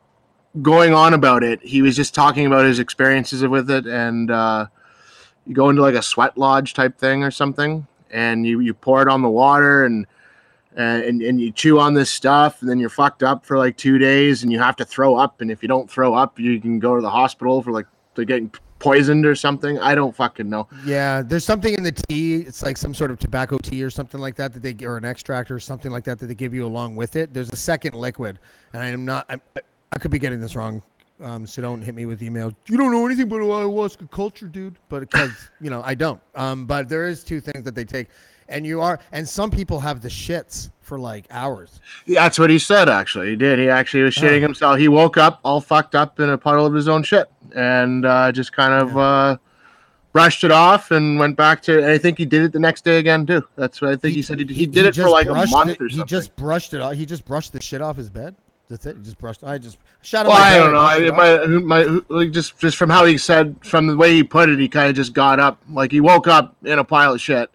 [0.62, 4.66] going on about it, he was just talking about his experiences with it, and uh,
[5.50, 9.02] you go into like a sweat lodge type thing or something, and you you pour
[9.02, 10.06] it on the water and
[10.78, 13.76] uh, and and you chew on this stuff, and then you're fucked up for like
[13.76, 16.60] two days, and you have to throw up, and if you don't throw up, you
[16.60, 19.76] can go to the hospital for like to getting poisoned or something.
[19.80, 20.68] I don't fucking know.
[20.84, 22.36] Yeah, there's something in the tea.
[22.36, 25.04] It's like some sort of tobacco tea or something like that that they or an
[25.04, 27.34] extract or something like that that they give you along with it.
[27.34, 28.38] There's a second liquid,
[28.72, 29.26] and I am not.
[29.28, 29.40] I,
[29.92, 30.80] I could be getting this wrong,
[31.22, 32.52] um, so don't hit me with email.
[32.66, 34.76] You don't know anything about ayahuasca culture, dude.
[34.88, 36.20] But because you know I don't.
[36.34, 38.08] Um, but there is two things that they take,
[38.48, 41.80] and you are, and some people have the shits for like hours.
[42.06, 42.88] Yeah, That's what he said.
[42.88, 43.58] Actually, he did.
[43.58, 44.42] He actually was shitting Oh.
[44.42, 44.78] himself.
[44.78, 48.32] He woke up all fucked up in a puddle of his own shit, and uh,
[48.32, 49.36] just kind of uh,
[50.12, 51.78] brushed it off and went back to.
[51.78, 53.46] And I think he did it the next day again too.
[53.56, 54.40] That's what I think he, said.
[54.40, 56.94] He, he did it for like a month it- He just brushed it off.
[56.94, 58.34] He just brushed the shit off his bed.
[58.70, 59.02] That's it.
[59.02, 59.42] Just brushed.
[59.42, 60.32] I just shot him.
[60.32, 61.16] well, I don't know.
[61.18, 64.48] I, my, my, like just just from how he said, from the way he put
[64.48, 67.20] it, he kind of just got up, like he woke up in a pile of
[67.20, 67.50] shit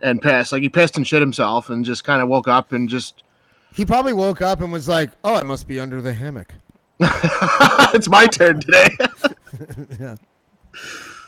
[0.00, 0.52] and pissed.
[0.52, 3.24] Like he pissed and shit himself, and just kind of woke up and just
[3.74, 6.54] He probably woke up and was like, "Oh, I must be under the hammock."
[7.00, 8.88] it's my turn today.
[10.00, 10.16] yeah.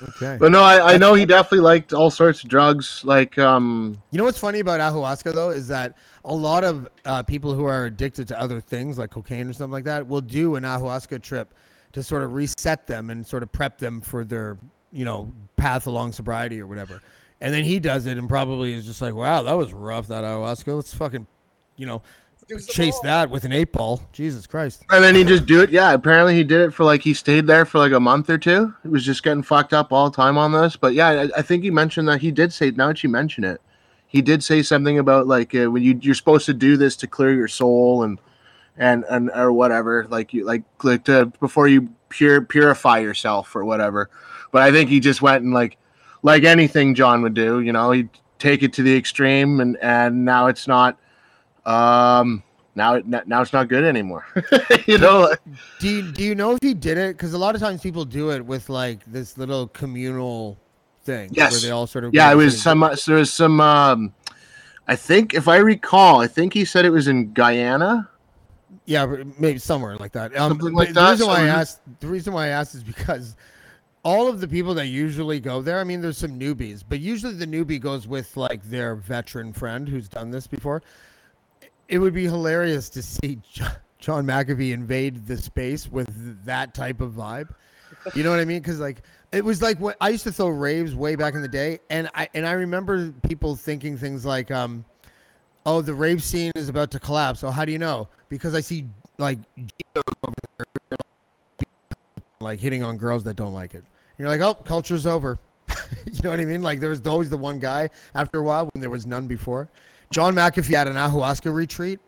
[0.09, 0.37] Okay.
[0.39, 3.03] but no, I, I know he definitely liked all sorts of drugs.
[3.05, 5.95] Like, um, You know what's funny about ayahuasca though is that
[6.27, 9.73] a lot of uh, people who are addicted to other things like cocaine or something
[9.73, 11.55] like that will do an ayahuasca trip
[11.93, 14.59] to sort of reset them and sort of prep them for their
[14.93, 17.01] you know path along sobriety or whatever.
[17.41, 20.25] And then he does it and probably is just like, wow, that was rough that
[20.25, 20.75] ayahuasca.
[20.75, 21.27] Let's fucking,
[21.77, 22.03] you know,
[22.67, 24.03] chase that with an eight ball.
[24.13, 24.85] Jesus Christ.
[24.91, 25.71] and then he just do it.
[25.71, 28.39] Yeah, apparently he did it for like he stayed there for like a month or
[28.39, 28.75] two.
[28.83, 30.77] He was just getting fucked up all the time on this.
[30.77, 32.71] But yeah, I, I think he mentioned that he did say.
[32.71, 33.61] Now that you mention it,
[34.17, 37.07] he did say something about like uh, when you you're supposed to do this to
[37.07, 38.19] clear your soul and
[38.79, 40.07] and and or whatever.
[40.09, 44.09] Like you like like to before you pure purify yourself or whatever.
[44.53, 45.77] But I think he just went and like
[46.23, 47.61] like anything John would do.
[47.61, 50.99] You know, he'd take it to the extreme, and and now it's not.
[51.67, 52.43] Um,
[52.75, 54.27] now it now it's not good anymore.
[54.87, 55.35] you know.
[55.79, 57.19] Do you, do you know if he did it?
[57.19, 60.57] Because a lot of times people do it with like this little communal
[61.07, 61.63] thing where Yes.
[61.63, 62.81] they all sort of Yeah, it was some.
[63.07, 63.61] There was some.
[63.61, 64.13] Um,
[64.89, 68.09] I think, if I recall, I think he said it was in Guyana.
[68.85, 69.07] Yeah,
[69.39, 70.37] maybe somewhere like that.
[70.37, 72.85] Um, Something like the that, reason why I asked, the reason why I asked is
[72.85, 73.35] because
[74.05, 77.35] all of the people that usually go there, I mean, there's some newbies, but usually
[77.35, 80.83] the newbie goes with like their veteran friend who's done this before.
[81.89, 83.41] It would be hilarious to see
[83.99, 87.49] John McAfee invade the space with that type of vibe.
[88.15, 88.61] You know what I mean?
[88.61, 91.49] Because like it was like what I used to throw raves way back in the
[91.49, 94.85] day, and I and I remember people thinking things like, um,
[95.65, 98.09] "Oh, the rave scene is about to collapse." So how do you know?
[98.29, 98.87] Because I see
[99.19, 99.39] like
[102.41, 103.79] like hitting on girls that don't like it.
[103.79, 105.39] And you're like, "Oh, culture's over."
[106.07, 106.63] you know what I mean?
[106.63, 109.69] Like there was always the one guy after a while when there was none before.
[110.11, 111.99] John McAfee at an ayahuasca retreat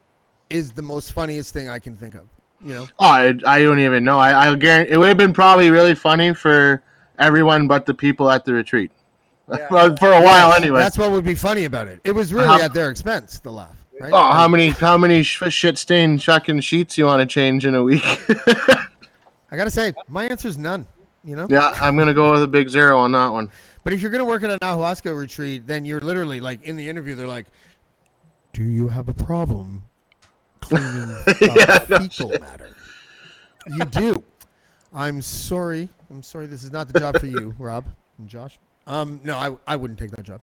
[0.51, 2.29] is the most funniest thing I can think of.
[2.65, 2.89] You know.
[2.99, 4.19] Oh, I, I don't even know.
[4.19, 6.83] I, I guarantee it would have been probably really funny for
[7.19, 8.91] everyone but the people at the retreat.
[9.49, 9.69] Yeah.
[9.97, 10.79] For a while, anyway.
[10.79, 12.01] That's what would be funny about it.
[12.05, 13.75] It was really How- at their expense, the laugh.
[14.01, 14.13] Right?
[14.13, 17.83] Oh, how many how many shit stained chucking sheets you want to change in a
[17.83, 18.03] week?
[19.51, 20.87] I gotta say, my answer is none.
[21.25, 21.49] You know.
[21.51, 23.51] yeah, I'm gonna go with a big zero on that one.
[23.83, 26.89] But if you're gonna work at an ayahuasca retreat, then you're literally like in the
[26.89, 27.47] interview, they're like,
[28.53, 29.83] "Do you have a problem
[30.61, 32.71] cleaning uh, Yeah, no fecal matter?"
[33.67, 34.23] You do.
[34.95, 35.89] I'm sorry.
[36.11, 36.47] I'm sorry.
[36.47, 37.85] This is not the job for you, Rob
[38.19, 38.59] and Josh.
[38.87, 40.41] Um, no, I I wouldn't take that job.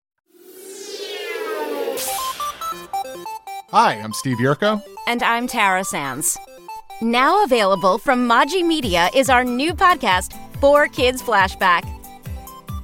[3.71, 4.83] Hi, I'm Steve Yerko.
[5.07, 6.37] And I'm Tara Sands.
[7.01, 11.83] Now available from Maji Media is our new podcast, Four Kids Flashback.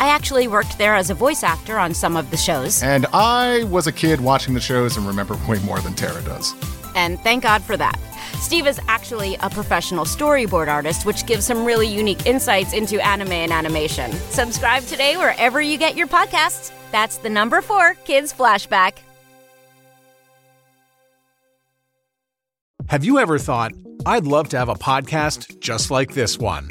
[0.00, 3.64] I actually worked there as a voice actor on some of the shows, And I
[3.64, 6.54] was a kid watching the shows and remember way more than Tara does.
[6.96, 7.98] and thank God for that.
[8.40, 13.32] Steve is actually a professional storyboard artist, which gives some really unique insights into anime
[13.32, 14.10] and animation.
[14.30, 16.72] Subscribe today wherever you get your podcasts.
[16.90, 18.94] That's the number four Kids Flashback.
[22.88, 23.72] Have you ever thought,
[24.06, 26.70] I'd love to have a podcast just like this one?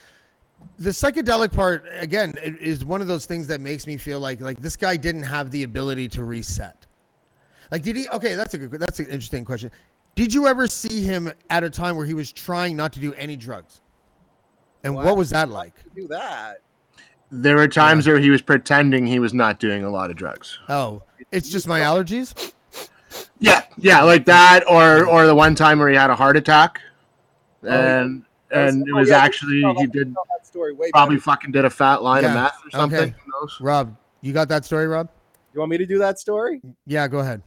[0.81, 4.41] the psychedelic part again i- is one of those things that makes me feel like
[4.41, 6.85] like this guy didn't have the ability to reset.
[7.71, 8.07] Like, did he?
[8.09, 8.71] Okay, that's a good.
[8.79, 9.71] That's an interesting question.
[10.15, 13.13] Did you ever see him at a time where he was trying not to do
[13.13, 13.79] any drugs?
[14.83, 15.17] And what, What?
[15.17, 15.73] was that like?
[15.95, 16.61] Do that.
[17.31, 20.59] There were times where he was pretending he was not doing a lot of drugs.
[20.67, 22.51] Oh, it's just my allergies.
[23.39, 26.81] Yeah, yeah, like that, or or the one time where he had a heart attack,
[27.63, 31.15] oh, and and it Oh, was yeah, actually tell he did that story way probably
[31.15, 31.23] better.
[31.23, 32.99] fucking did a fat line of math or something.
[32.99, 33.15] okay.
[33.25, 33.57] Who knows?
[33.61, 35.09] Rob, you got that story, Rob?
[35.53, 36.61] You want me to do that story?
[36.85, 37.41] Yeah, go ahead.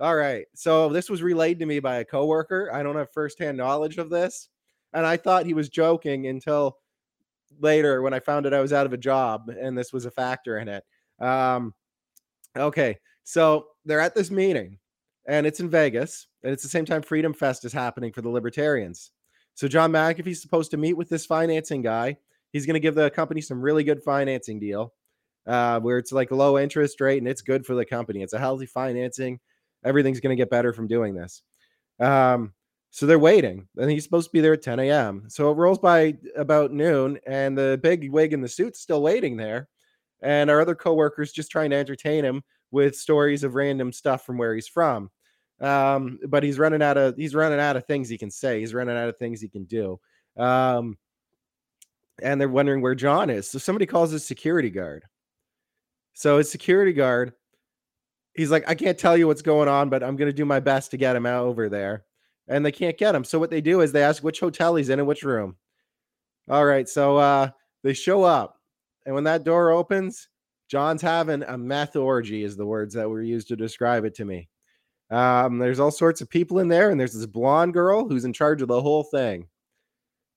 [0.00, 0.46] All right.
[0.54, 2.70] So this was relayed to me by a coworker.
[2.72, 4.48] I don't have firsthand knowledge of this,
[4.92, 6.78] and I thought he was joking until
[7.60, 10.10] later when I found out I was out of a job and this was a
[10.10, 10.84] factor in it.
[11.18, 11.74] Um,
[12.56, 14.78] okay, so they're at this meeting
[15.26, 18.28] and it's in Vegas and it's the same time Freedom Fest is happening for the
[18.28, 19.10] Libertarians.
[19.58, 22.18] So John McAfee's supposed to meet with this financing guy.
[22.52, 24.94] He's going to give the company some really good financing deal
[25.48, 28.22] uh, where it's like low interest rate and it's good for the company.
[28.22, 29.40] It's a healthy financing.
[29.84, 31.42] Everything's going to get better from doing this.
[31.98, 32.52] Um,
[32.90, 35.24] so they're waiting, and he's supposed to be there at 10 a.m.
[35.26, 39.36] So it rolls by about noon, and the big wig in the suit's still waiting
[39.36, 39.68] there.
[40.22, 44.38] And our other coworkers just trying to entertain him with stories of random stuff from
[44.38, 45.10] where he's from.
[45.60, 48.60] Um, but he's running out of he's running out of things he can say.
[48.60, 49.98] He's running out of things he can do.
[50.36, 50.96] Um,
[52.22, 53.48] and they're wondering where John is.
[53.48, 55.04] So somebody calls his security guard.
[56.14, 57.32] So his security guard,
[58.34, 60.58] he's like, I can't tell you what's going on, but I'm going to do my
[60.58, 62.04] best to get him out over there
[62.48, 63.24] and they can't get him.
[63.24, 65.56] So what they do is they ask which hotel he's in and which room.
[66.48, 67.50] All right, so uh,
[67.82, 68.58] they show up,
[69.04, 70.28] and when that door opens,
[70.68, 74.24] John's having a meth orgy, is the words that were used to describe it to
[74.24, 74.48] me.
[75.10, 78.32] Um, there's all sorts of people in there, and there's this blonde girl who's in
[78.32, 79.48] charge of the whole thing.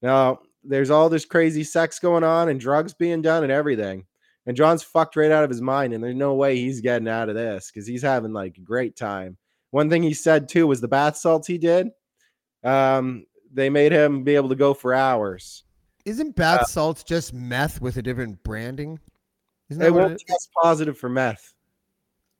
[0.00, 4.06] Now, there's all this crazy sex going on and drugs being done and everything.
[4.46, 7.28] And John's fucked right out of his mind, and there's no way he's getting out
[7.28, 9.36] of this because he's having like a great time.
[9.70, 11.88] One thing he said too was the bath salts he did
[12.64, 15.64] um, they made him be able to go for hours.
[16.04, 18.98] Isn't bath uh, salts just meth with a different branding?
[19.68, 21.54] Isn't it won't test positive for meth.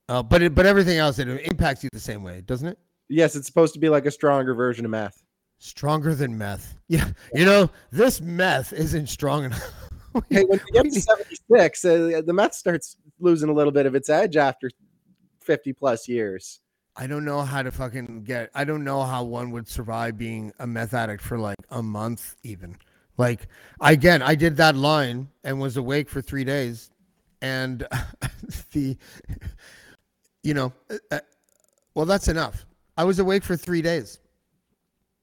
[0.09, 2.79] Uh, but it, but everything else it impacts you the same way, doesn't it?
[3.09, 5.23] Yes, it's supposed to be like a stronger version of meth.
[5.59, 6.77] Stronger than meth.
[6.88, 9.73] Yeah, you know this meth isn't strong enough.
[10.29, 13.87] hey, when you get to seventy six, uh, the meth starts losing a little bit
[13.87, 14.71] of its edge after
[15.41, 16.61] fifty plus years.
[16.97, 18.51] I don't know how to fucking get.
[18.55, 22.37] I don't know how one would survive being a meth addict for like a month,
[22.43, 22.77] even.
[23.17, 23.49] Like
[23.81, 26.91] again, I did that line and was awake for three days,
[27.41, 27.87] and
[28.73, 28.97] the,
[30.43, 31.21] you know, uh, uh,
[31.95, 32.65] well, that's enough.
[32.97, 34.19] I was awake for three days,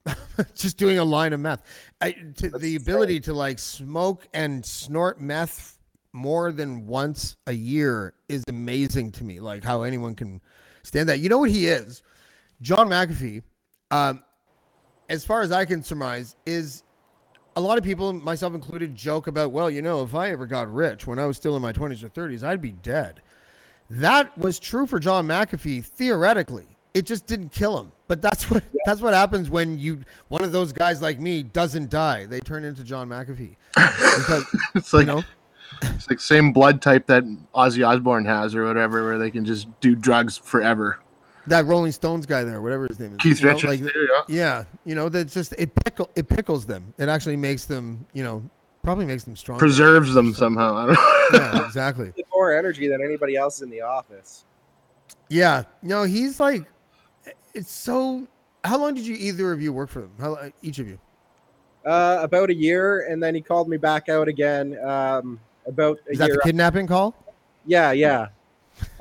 [0.56, 1.64] just doing a line of meth.
[2.02, 5.78] I, to, the ability to like smoke and snort meth
[6.14, 9.40] more than once a year is amazing to me.
[9.40, 10.42] Like how anyone can
[10.84, 11.20] stand that.
[11.20, 12.02] You know what he is?
[12.62, 13.44] John McAfee,
[13.92, 14.24] um,
[15.10, 16.84] as far as I can surmise, is
[17.56, 20.72] a lot of people, myself included, joke about, well, you know, if I ever got
[20.74, 23.22] rich when I was still in my 20s or 30s, I'd be dead.
[23.90, 26.68] That was true for John McAfee theoretically.
[26.94, 27.92] It just didn't kill him.
[28.08, 31.90] But that's what that's what happens when you one of those guys like me doesn't
[31.92, 32.26] die.
[32.26, 33.56] They turn into John McAfee.
[33.76, 35.24] Because, it's like you know,
[35.84, 37.24] it's like same blood type that
[37.54, 41.00] Ozzy Osbourne has or whatever, where they can just do drugs forever.
[41.46, 43.18] That Rolling Stones guy there, whatever his name is.
[43.20, 43.64] Keith Richards.
[43.64, 43.94] Know, like,
[44.28, 44.36] yeah.
[44.36, 46.94] yeah, you know, that just it pickle it pickles them.
[46.98, 48.44] It actually makes them, you know,
[48.84, 49.60] probably makes them stronger.
[49.60, 50.76] Preserves them somehow.
[50.76, 51.40] I don't know.
[51.40, 52.14] yeah, exactly.
[52.34, 54.46] More energy than anybody else in the office.
[55.30, 56.66] Yeah, no, he's like,
[57.54, 58.28] it's so.
[58.64, 60.12] How long did you either of you work for them?
[60.20, 61.00] How each of you?
[61.86, 64.78] Uh, about a year, and then he called me back out again.
[64.84, 67.16] Um, about Is that the kidnapping call?
[67.66, 68.28] Yeah, yeah.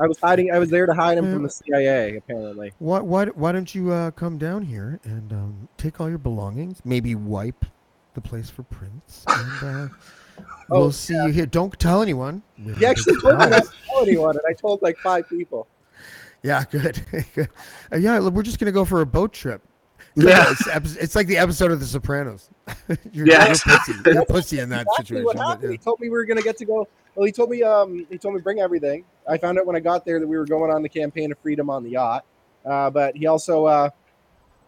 [0.01, 0.53] I was hiding.
[0.53, 2.17] I was there to hide him from the CIA.
[2.17, 2.73] Apparently.
[2.79, 3.07] What?
[3.07, 3.27] Why?
[3.27, 6.81] Why don't you uh, come down here and um, take all your belongings?
[6.85, 7.65] Maybe wipe
[8.23, 9.25] the place for prints.
[9.61, 9.89] And, uh,
[10.69, 11.27] we'll oh, see yeah.
[11.27, 11.47] you here.
[11.47, 12.43] Don't tell anyone.
[12.77, 15.67] He actually told me not to tell anyone, and I told like five people.
[16.43, 17.05] Yeah, good.
[17.35, 17.49] good.
[17.93, 19.63] Uh, yeah, we're just gonna go for a boat trip.
[20.17, 22.51] Yeah, it's, it's, like the episode of The Sopranos.
[23.13, 23.93] you're, yeah, you're pussy.
[24.05, 25.25] You're pussy in that exactly situation.
[25.25, 25.63] What happened.
[25.63, 25.71] Yeah.
[25.71, 26.89] He told me we were gonna get to go.
[27.15, 29.05] Well, he told me um he told me bring everything.
[29.29, 31.39] I found out when I got there that we were going on the campaign of
[31.39, 32.25] freedom on the yacht.
[32.65, 33.91] Uh, but he also uh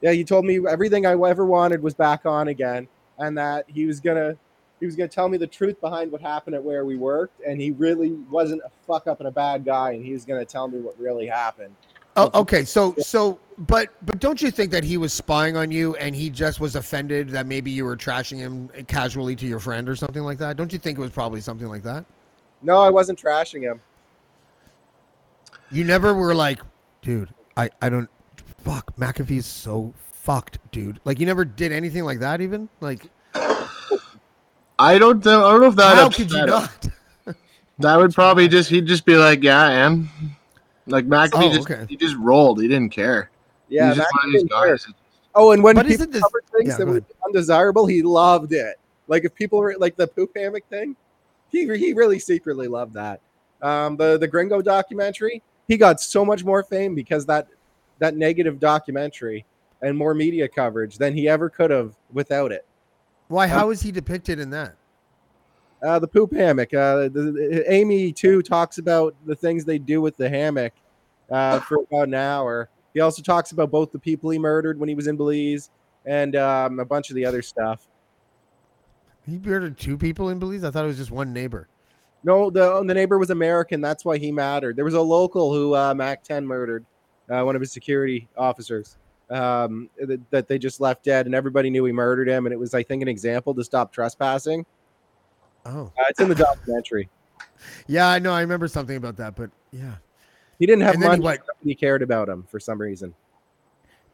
[0.03, 2.87] yeah he told me everything I ever wanted was back on again,
[3.20, 4.37] and that he was gonna
[4.80, 7.61] he was gonna tell me the truth behind what happened at where we worked, and
[7.61, 10.66] he really wasn't a fuck up and a bad guy, and he was gonna tell
[10.66, 11.74] me what really happened.
[12.16, 12.64] Oh, okay.
[12.64, 16.28] So, so, but, but don't you think that he was spying on you and he
[16.28, 20.22] just was offended that maybe you were trashing him casually to your friend or something
[20.22, 20.56] like that?
[20.56, 22.04] Don't you think it was probably something like that?
[22.62, 23.80] No, I wasn't trashing him.
[25.70, 26.61] You never were like,
[27.00, 28.10] dude, I, I don't,
[28.64, 31.00] fuck, McAfee's so fucked, dude.
[31.04, 33.06] Like, you never did anything like that, even like.
[34.79, 35.46] I don't know.
[35.46, 35.96] I don't know if that.
[35.96, 36.88] How could you not?
[37.79, 40.08] that would probably just he'd just be like, yeah, I am.
[40.87, 41.87] Like McAfee oh, just okay.
[41.88, 42.60] he just rolled.
[42.60, 43.31] He didn't care.
[43.68, 43.94] Yeah,
[45.35, 46.23] Oh, and when but people this...
[46.23, 48.77] covered things yeah, that were undesirable, he loved it.
[49.06, 50.96] Like if people were like the poop hammock thing,
[51.50, 53.21] he he really secretly loved that.
[53.62, 57.48] Um, the the Gringo documentary, he got so much more fame because that
[57.98, 59.44] that negative documentary
[59.83, 62.66] and more media coverage than he ever could have without it.
[63.28, 63.44] Why?
[63.44, 64.76] Um, how is he depicted in that?
[65.83, 66.74] Uh, the poop hammock.
[66.74, 70.74] Uh, the, the- Amy too talks about the things they do with the hammock
[71.31, 72.68] uh, for about an hour.
[72.92, 75.70] He also talks about both the people he murdered when he was in Belize
[76.04, 77.87] and um, a bunch of the other stuff.
[79.26, 80.64] He murdered two people in Belize.
[80.64, 81.68] I thought it was just one neighbor.
[82.24, 83.81] No, the the neighbor was American.
[83.81, 84.76] That's why he mattered.
[84.76, 86.85] There was a local who uh, Mac Ten murdered,
[87.31, 88.98] uh, one of his security officers.
[89.31, 92.46] Um, that, that they just left dead, and everybody knew he murdered him.
[92.46, 94.66] And it was, I think, an example to stop trespassing.
[95.66, 97.08] Oh, Uh, it's in the documentary.
[97.87, 98.33] yeah, I know.
[98.33, 99.94] I remember something about that, but yeah,
[100.58, 101.38] He didn't have And then he money.
[101.62, 103.14] He cared about him for some reason.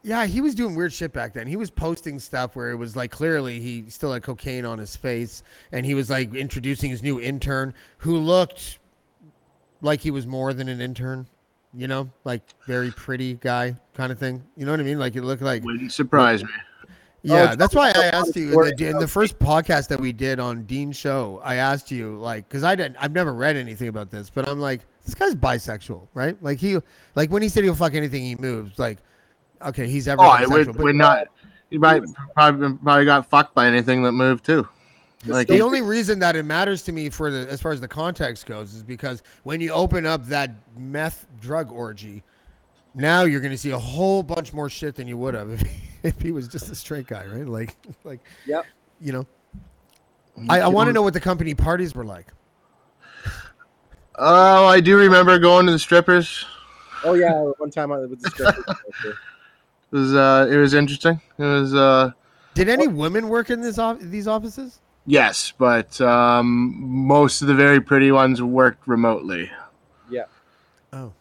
[0.02, 1.46] yeah, he was doing weird shit back then.
[1.46, 4.96] He was posting stuff where it was like clearly he still had cocaine on his
[4.96, 5.42] face,
[5.72, 8.80] and he was like introducing his new intern who looked
[9.80, 11.26] like he was more than an intern.
[11.76, 14.42] You know, like very pretty guy kind of thing.
[14.56, 14.98] You know what I mean?
[14.98, 16.50] Like it looked like Wouldn't surprise me.
[17.22, 19.98] Yeah, oh, it's that's why I asked you in the, in the first podcast that
[19.98, 21.40] we did on Dean's show.
[21.42, 24.60] I asked you like because I didn't, I've never read anything about this, but I'm
[24.60, 26.40] like, this guy's bisexual, right?
[26.40, 26.78] Like he,
[27.16, 28.98] like when he said he'll fuck anything he moves, like,
[29.60, 30.42] okay, he's oh, ever Oh, bisexual.
[30.42, 31.26] it would, but would not.
[31.70, 32.02] You might
[32.34, 34.68] probably probably got fucked by anything that moved too.
[35.26, 37.88] Like the only reason that it matters to me for the as far as the
[37.88, 42.22] context goes is because when you open up that meth drug orgy,
[42.94, 45.62] now you're going to see a whole bunch more shit than you would have if,
[46.02, 47.46] if he was just a straight guy, right?
[47.46, 48.64] Like, like, Yep.
[49.00, 49.26] you know.
[50.50, 52.26] I, I want to know what the company parties were like.
[54.18, 56.44] Oh, I do remember going to the strippers.
[57.04, 58.64] Oh yeah, one time I was with the strippers.
[59.92, 61.20] It was uh, it was interesting.
[61.38, 62.10] It was uh,
[62.54, 64.80] Did any women work in this off- these offices?
[65.06, 69.50] Yes, but um, most of the very pretty ones worked remotely.
[70.10, 70.24] Yeah.
[70.92, 71.12] Oh,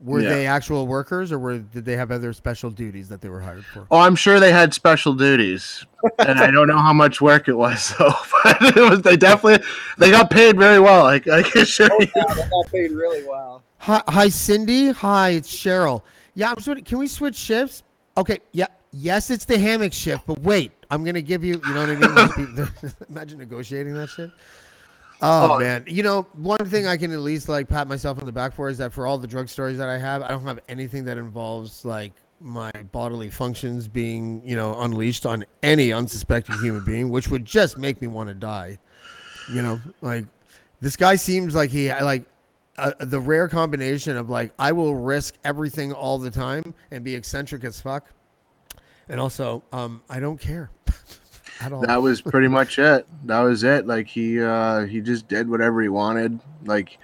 [0.00, 0.28] were Yeah.
[0.30, 3.64] they actual workers, or were did they have other special duties that they were hired
[3.64, 3.86] for?
[3.90, 5.84] Oh, I'm sure they had special duties,
[6.18, 7.94] and I don't know how much work it was.
[7.98, 8.12] So,
[8.44, 9.64] but it was they definitely
[9.98, 11.06] they got paid very well.
[11.06, 12.08] I, I can assure oh you.
[12.16, 13.62] yeah, they got paid really well.
[13.78, 14.90] Hi, hi, Cindy.
[14.90, 16.02] Hi, it's Cheryl.
[16.34, 16.82] Yeah, I'm sorry.
[16.82, 17.82] Can we switch shifts?
[18.16, 18.38] Okay.
[18.52, 18.66] Yeah.
[18.94, 21.60] Yes, it's the hammock shift, but wait, I'm gonna give you.
[21.66, 22.68] You know what I mean?
[23.08, 24.30] Imagine negotiating that shit.
[25.22, 25.58] Oh, Oh.
[25.58, 28.52] man, you know one thing I can at least like pat myself on the back
[28.54, 31.04] for is that for all the drug stories that I have, I don't have anything
[31.06, 37.08] that involves like my bodily functions being you know unleashed on any unsuspecting human being,
[37.08, 38.78] which would just make me want to die.
[39.50, 40.26] You know, like
[40.80, 42.24] this guy seems like he like
[42.76, 47.14] uh, the rare combination of like I will risk everything all the time and be
[47.14, 48.06] eccentric as fuck,
[49.12, 50.70] and also um I don't care
[51.60, 51.82] at all.
[51.82, 53.06] That was pretty much it.
[53.26, 53.86] That was it.
[53.86, 56.40] Like he uh he just did whatever he wanted.
[56.64, 56.98] Like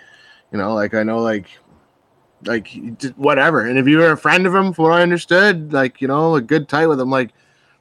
[0.50, 1.46] you know, like I know like
[2.44, 2.68] like
[3.16, 3.66] whatever.
[3.66, 6.36] And if you were a friend of him, from what I understood, like, you know,
[6.36, 7.32] a good tight with him, like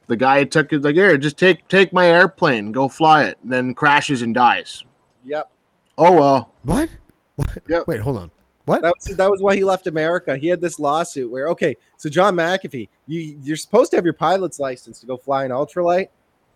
[0.08, 3.74] the guy took it like here, just take take my airplane, go fly it, then
[3.74, 4.84] crashes and dies.
[5.24, 5.50] Yep.
[5.96, 6.54] Oh well.
[6.62, 6.88] what?
[7.36, 7.58] What?
[7.68, 7.86] Yep.
[7.86, 8.32] Wait, hold on.
[8.68, 8.82] What?
[8.82, 10.36] That was that was why he left America.
[10.36, 14.14] He had this lawsuit where okay, so John McAfee, you you're supposed to have your
[14.14, 16.08] pilot's license to go fly an ultralight,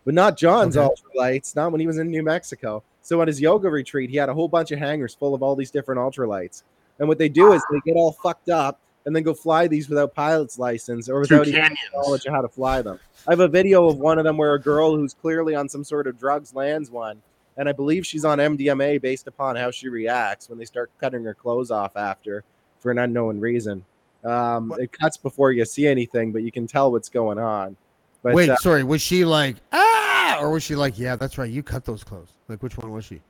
[0.05, 0.87] but not John's Okay.
[0.87, 2.83] ultralights, not when he was in New Mexico.
[3.01, 5.57] So at his yoga retreat, he had a whole bunch of hangars full of all
[5.57, 6.63] these different ultralights.
[6.99, 9.89] And what they do is they get all fucked up and then go fly these
[9.89, 13.01] without pilot's license or without even knowledge of how to fly them.
[13.27, 15.83] I have a video of one of them where a girl who's clearly on some
[15.83, 17.23] sort of drugs lands one,
[17.57, 21.25] and I believe she's on MDMA based upon how she reacts when they start cutting
[21.25, 22.45] her clothes off after
[22.79, 23.85] for an unknown reason.
[24.25, 27.77] Um, it cuts before you see anything, but you can tell what's going on.
[28.23, 28.85] But Wait, uh, sorry.
[28.85, 31.17] Was she like ah, or was she like yeah?
[31.17, 31.51] That's right.
[31.51, 32.33] You cut those clothes.
[32.49, 33.21] Like which one was she?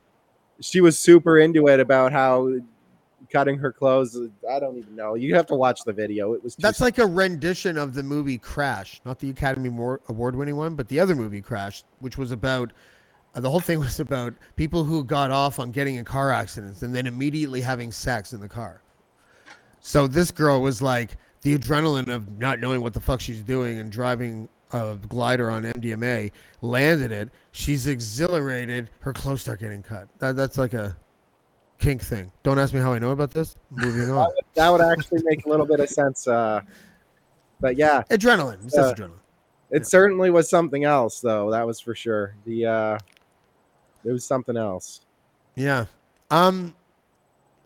[0.63, 2.53] she was super into it about how
[3.31, 4.19] cutting her clothes.
[4.51, 5.15] I don't even know.
[5.15, 6.33] You have to watch the video.
[6.35, 10.57] It was That's like a rendition of the movie Crash, not the Academy Award winning
[10.57, 12.73] one, but the other movie Crash, which was about
[13.35, 16.83] uh, the whole thing was about people who got off on getting in car accidents
[16.83, 18.83] and then immediately having sex in the car.
[19.81, 23.79] So this girl was like the adrenaline of not knowing what the fuck she's doing
[23.81, 26.31] and driving a glider on MDMA,
[26.63, 27.31] landed it.
[27.51, 28.89] She's exhilarated.
[29.01, 30.09] Her clothes start getting cut.
[30.19, 30.97] That, that's like a
[31.79, 32.31] kink thing.
[32.45, 33.57] Don't ask me how I know about this.
[33.71, 34.31] Moving on.
[34.55, 36.27] that would actually make a little bit of sense.
[36.29, 36.61] Uh,
[37.61, 38.65] but yeah, Adrenaline.
[38.65, 39.19] It's Uh, adrenaline.
[39.71, 41.51] it certainly was something else, though.
[41.51, 42.37] That was for sure.
[42.47, 42.99] The uh,
[44.05, 45.01] it was something else.
[45.55, 45.87] Yeah.
[46.31, 46.75] Um,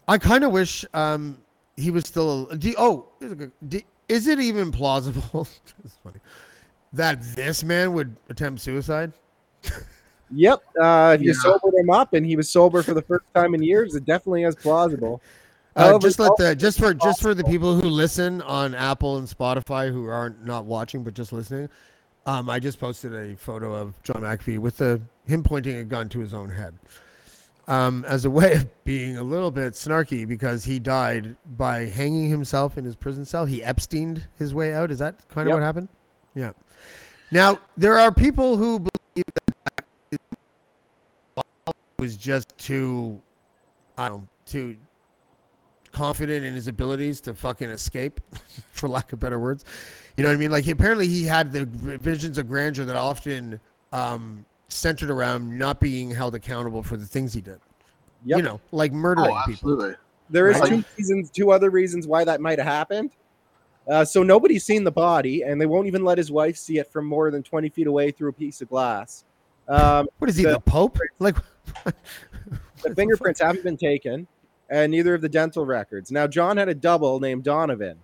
[0.08, 1.38] I kind of wish um
[1.76, 2.46] he was still.
[2.46, 5.44] Do, oh, here's a good- do, is it even plausible?
[6.02, 6.20] funny.
[6.92, 9.12] That this man would attempt suicide?
[10.30, 10.62] Yep.
[10.80, 11.34] Uh, you Yeah.
[11.40, 14.44] sobered him up and he was sober for the first time in years, it definitely
[14.44, 15.20] is plausible.
[15.76, 19.18] Uh, However, just let the just for just for the people who listen on Apple
[19.18, 21.68] and Spotify who aren't not watching but just listening.
[22.26, 26.08] Um, I just posted a photo of John McAfee with the him pointing a gun
[26.10, 26.74] to his own head.
[27.68, 32.28] um, as a way of being a little bit snarky because he died by hanging
[32.28, 33.44] himself in his prison cell.
[33.44, 34.90] He Epsteined his way out.
[34.90, 35.54] Is that kind of Yep.
[35.56, 35.88] what happened?
[36.34, 36.52] Yeah.
[37.32, 39.24] Now there are people who believe
[41.34, 43.20] that was just too,
[43.98, 44.76] I don't too
[45.92, 48.20] confident in his abilities to fucking escape,
[48.72, 49.64] for lack of better words.
[50.16, 50.50] You know what I mean?
[50.50, 53.60] Like he, apparently he had the visions of grandeur that often
[53.92, 57.60] um, centered around not being held accountable for the things he did.
[58.24, 58.38] Yep.
[58.38, 59.94] You know, like murdering Oh, people.
[60.30, 60.70] There is Right.
[60.70, 63.10] two reasons, two other reasons why that might have happened.
[63.88, 66.90] Uh, so nobody's seen the body, and they won't even let his wife see it
[66.90, 69.22] from more than twenty feet away through a piece of glass.
[69.68, 70.98] Um, What is he, The- the, Pope?
[71.20, 71.36] Like
[71.84, 74.26] the fingerprints haven't been taken,
[74.70, 76.10] and neither of the dental records.
[76.10, 77.98] Now, John had a double named Donovan.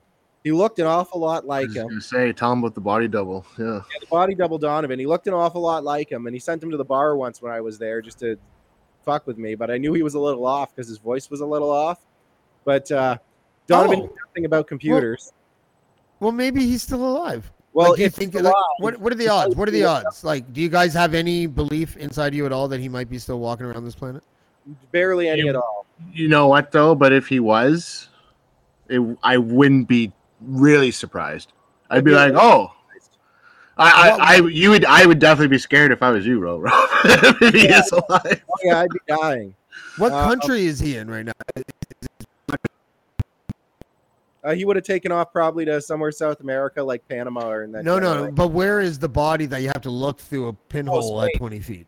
[0.44, 1.88] He looked an awful lot I like was him.
[1.88, 3.46] gonna say, tell him about the body double.
[3.58, 3.64] Yeah.
[3.74, 4.98] Yeah, the body double Donovan.
[4.98, 7.40] He looked an awful lot like him, and he sent him to the bar once
[7.40, 8.36] when I was there just to
[9.04, 9.54] fuck with me.
[9.54, 12.00] But I knew he was a little off because his voice was a little off.
[12.64, 13.18] But uh,
[13.68, 14.02] Donovan Oh.
[14.06, 15.32] knew nothing about computers.
[16.18, 17.50] Well, maybe he's still alive.
[17.72, 19.56] Well, like, do you if think he's like, what what are the odds?
[19.56, 20.24] What are the odds?
[20.24, 23.18] Like, do you guys have any belief inside you at all that he might be
[23.18, 24.22] still walking around this planet?
[24.92, 25.86] barely any You- at all.
[26.12, 26.94] You know what though?
[26.96, 28.08] But if he was,
[28.88, 30.12] it, I wouldn't be
[30.44, 31.52] really surprised.
[31.90, 32.26] I'd be Yeah.
[32.26, 32.72] like, oh.
[33.78, 36.58] I, I, I, you would, I would definitely be scared if I was you, Ro.
[36.60, 36.70] Ro.
[37.04, 38.42] if he is alive.
[38.48, 39.54] Oh yeah, I'd be dying.
[39.96, 41.32] What Uh, country is he in right now?
[44.44, 47.72] Uh, he would have taken off probably to somewhere South America, like Panama or in
[47.72, 47.84] that.
[47.84, 50.52] No, general no, but where is the body that you have to look through a
[50.52, 51.86] pinhole at 20 feet?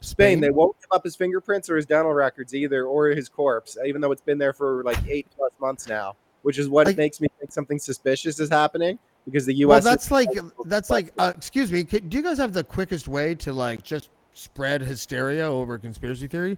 [0.00, 0.40] Spain.
[0.40, 4.00] They won't give up his fingerprints or his dental records either, or his corpse, even
[4.00, 6.14] though it's been there for like eight plus months now.
[6.46, 9.82] Which is what Like- makes me think something suspicious is happening because the U.S.
[9.82, 10.28] Well, that's like
[10.66, 11.12] that's like.
[11.18, 11.82] Uh, excuse me.
[11.82, 16.56] Do you guys have the quickest way to like just spread hysteria over conspiracy theory?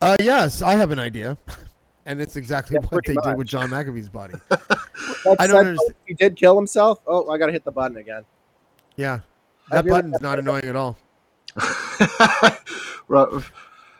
[0.00, 1.38] Uh, yes, I have an idea,
[2.06, 3.46] and it's exactly Yeah, what they did with.
[3.46, 4.34] John McAfee's body.
[4.50, 5.94] I don't understand.
[6.06, 6.98] He did kill himself.
[7.06, 8.24] Oh, I gotta hit the button again.
[8.96, 9.20] Yeah,
[9.70, 10.98] that button's not annoying at all.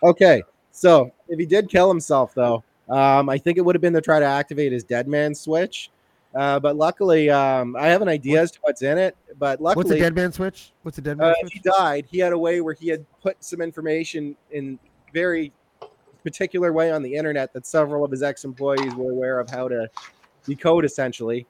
[0.02, 3.92] Okay, so if he did kill himself, though, um, I think it would have been
[3.92, 5.90] to try to activate his dead man switch.
[6.34, 9.16] Uh, but luckily, um, I have an idea as to what's in it.
[9.38, 10.72] But luckily, What's a dead man switch?
[10.82, 11.52] What's a dead man uh, switch?
[11.54, 14.78] he died, he had a way where he had put some information in
[15.12, 15.52] very
[16.22, 19.88] particular way on the internet that several of his ex-employees were aware of how to
[20.44, 20.84] decode.
[20.84, 21.46] Essentially,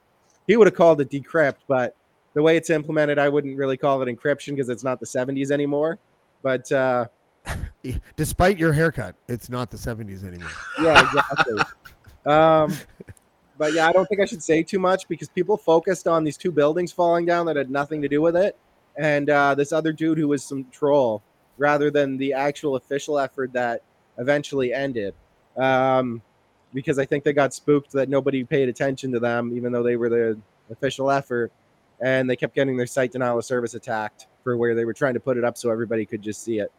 [0.47, 1.97] he would have called it decrypt, but
[2.35, 5.51] the way it's implemented, I wouldn't really call it encryption because it's not the 70s
[5.51, 5.99] anymore.
[6.43, 7.07] But uh,
[8.17, 10.51] Despite your haircut, it's not the 70s anymore.
[10.83, 11.63] yeah, exactly.
[12.27, 12.75] um,
[13.57, 16.37] but yeah, I don't think I should say too much because people focused on these
[16.37, 18.57] two buildings falling down that had nothing to do with it,
[18.97, 21.23] and uh, this other dude who was some troll,
[21.57, 23.83] rather than the actual official effort that
[24.19, 25.15] eventually ended.
[25.57, 26.23] Um,
[26.75, 29.97] because I think they got spooked that nobody paid attention to them, even though they
[29.97, 30.39] were the
[30.71, 31.51] official effort,
[32.01, 35.15] and they kept getting their site denial of service attacked for where they were trying
[35.15, 36.71] to put it up so everybody could just see it.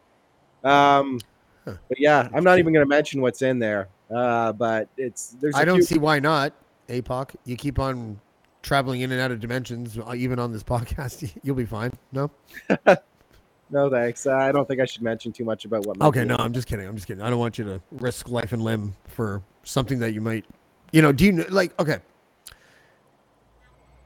[0.64, 1.20] Um,
[1.66, 1.74] Huh.
[1.88, 3.88] but yeah, I'm not even going to mention what's in there.
[4.10, 5.54] Uh, but it's there's.
[5.54, 6.52] I don't see why not.
[6.88, 8.18] APOC, you keep on
[8.62, 11.30] traveling in and out of dimensions, uh, even on this podcast.
[11.42, 11.92] You'll be fine.
[12.12, 12.30] No.
[13.72, 14.26] No thanks.
[14.26, 16.00] Uh, I don't think I should mention too much about what.
[16.02, 16.34] Okay, no.
[16.34, 16.88] I'm just kidding.
[16.88, 17.22] I'm just kidding.
[17.22, 20.44] I don't want you to risk life and limb for something that you might,
[20.90, 21.98] you know, do you like, okay.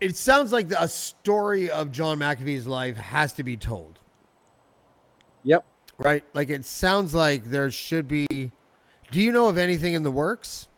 [0.03, 3.99] It sounds like a story of John McAfee's life has to be told,
[5.45, 5.65] Yep.
[5.99, 6.25] Right?
[6.35, 8.27] Like, it sounds like there should be.
[9.11, 10.69] Do you know of anything in the works?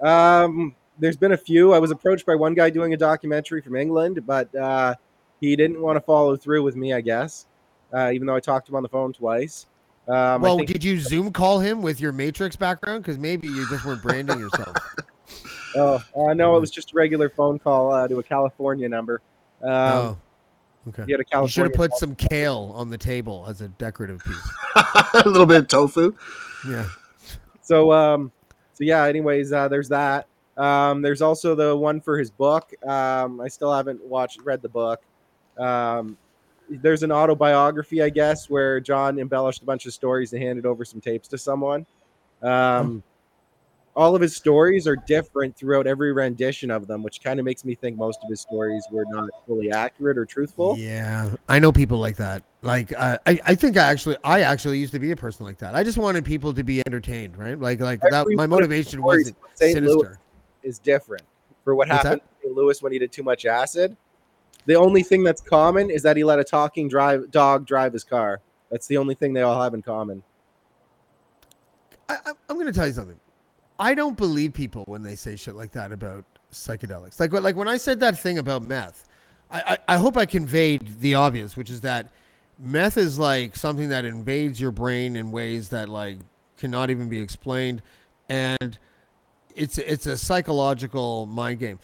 [0.00, 1.72] Um, there's been a few.
[1.72, 4.94] I was approached by one guy doing a documentary from England, but uh,
[5.40, 6.92] he didn't want to follow through with me.
[6.92, 7.46] I guess,
[7.92, 9.66] uh, even though I talked to him on the phone twice.
[10.08, 13.02] Um, I well, think- did you Zoom call him with your Matrix background?
[13.02, 14.76] Because maybe you just weren't branding yourself.
[15.76, 19.20] oh uh, no, it was just a regular phone call uh, to a California number.
[19.62, 20.18] Um, oh,
[20.88, 21.04] okay.
[21.06, 24.22] He had a You should have put some kale on the table as a decorative
[24.24, 24.50] piece.
[25.24, 26.14] a little bit of tofu.
[26.68, 26.88] Yeah.
[27.62, 28.32] So um
[28.74, 30.26] so yeah, anyways, uh there's that.
[30.56, 32.72] Um there's also the one for his book.
[32.86, 35.02] Um I still haven't watched read the book.
[35.58, 36.16] Um
[36.70, 40.84] there's an autobiography, I guess, where John embellished a bunch of stories and handed over
[40.84, 41.86] some tapes to someone.
[42.42, 43.02] Um
[43.98, 47.64] all of his stories are different throughout every rendition of them, which kind of makes
[47.64, 50.78] me think most of his stories were not fully accurate or truthful.
[50.78, 52.44] Yeah, I know people like that.
[52.62, 55.58] Like, uh, I, I think I actually, I actually used to be a person like
[55.58, 55.74] that.
[55.74, 57.58] I just wanted people to be entertained, right?
[57.58, 58.24] Like, like that.
[58.30, 59.74] My motivation wasn't St.
[59.74, 60.20] Louis sinister.
[60.62, 61.24] is different
[61.64, 63.96] for what What's happened to Lewis when he did too much acid.
[64.66, 68.04] The only thing that's common is that he let a talking drive dog drive his
[68.04, 68.40] car.
[68.70, 70.22] That's the only thing they all have in common.
[72.08, 73.18] I, I, I'm going to tell you something.
[73.78, 77.20] I don't believe people when they say shit like that about psychedelics.
[77.20, 79.06] Like, like when I said that thing about meth,
[79.50, 82.10] I, I, I hope I conveyed the obvious, which is that
[82.58, 86.18] meth is like something that invades your brain in ways that like
[86.56, 87.82] cannot even be explained,
[88.28, 88.78] and
[89.54, 91.78] it's it's a psychological mind game.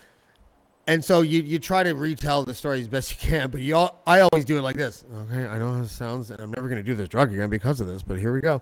[0.86, 3.74] And so you, you try to retell the story as best you can, but you
[3.74, 5.02] all, I always do it like this.
[5.30, 7.48] Okay, I know how it sounds, and I'm never going to do this drug again
[7.48, 8.60] because of this, but here we go.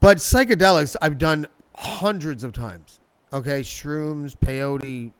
[0.00, 1.46] But psychedelics, I've done
[1.82, 3.00] hundreds of times.
[3.32, 5.12] Okay, shrooms, peyote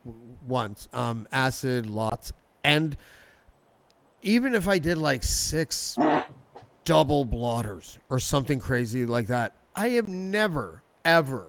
[0.47, 2.31] once, um, acid lots,
[2.63, 2.95] and
[4.21, 5.97] even if I did like six
[6.85, 11.47] double blotters or something crazy like that, I have never ever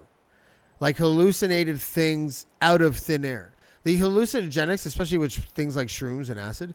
[0.79, 3.53] like hallucinated things out of thin air.
[3.83, 6.73] The hallucinogenics, especially with things like shrooms and acid,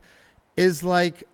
[0.57, 1.24] is like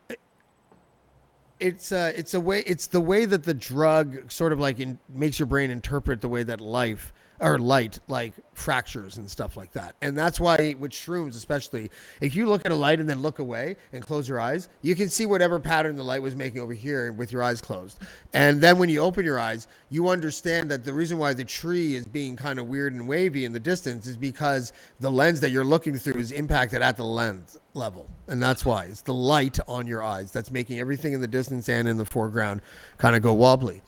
[1.58, 4.98] it's uh it's a way it's the way that the drug sort of like in,
[5.08, 9.72] makes your brain interpret the way that life or light like fractures and stuff like
[9.72, 9.94] that.
[10.02, 13.38] And that's why with shrooms especially if you look at a light and then look
[13.38, 16.72] away and close your eyes you can see whatever pattern the light was making over
[16.72, 17.98] here with your eyes closed.
[18.32, 21.94] And then when you open your eyes you understand that the reason why the tree
[21.94, 25.50] is being kind of weird and wavy in the distance is because the lens that
[25.50, 28.08] you're looking through is impacted at the lens level.
[28.26, 28.84] And that's why.
[28.84, 32.04] It's the light on your eyes that's making everything in the distance and in the
[32.04, 32.62] foreground
[32.98, 33.82] kind of go wobbly.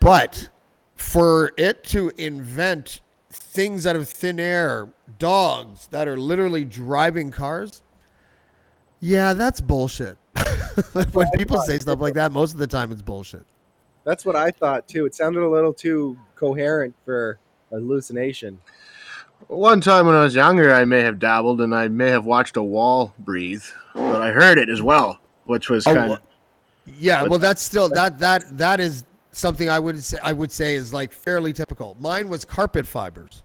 [0.00, 0.48] But
[1.02, 4.88] for it to invent things out of thin air,
[5.18, 7.82] dogs that are literally driving cars,
[9.00, 10.16] yeah, that's bullshit.
[10.92, 13.44] when people say stuff like that, most of the time it's bullshit.
[14.04, 15.04] That's what I thought too.
[15.04, 17.38] It sounded a little too coherent for
[17.70, 18.58] hallucination.
[19.48, 22.56] One time when I was younger, I may have dabbled and I may have watched
[22.56, 26.20] a wall breathe, but I heard it as well, which was kind of.
[26.86, 30.74] Yeah, well, that's still that that that is something I would say I would say
[30.74, 31.96] is like fairly typical.
[32.00, 33.42] Mine was carpet fibers.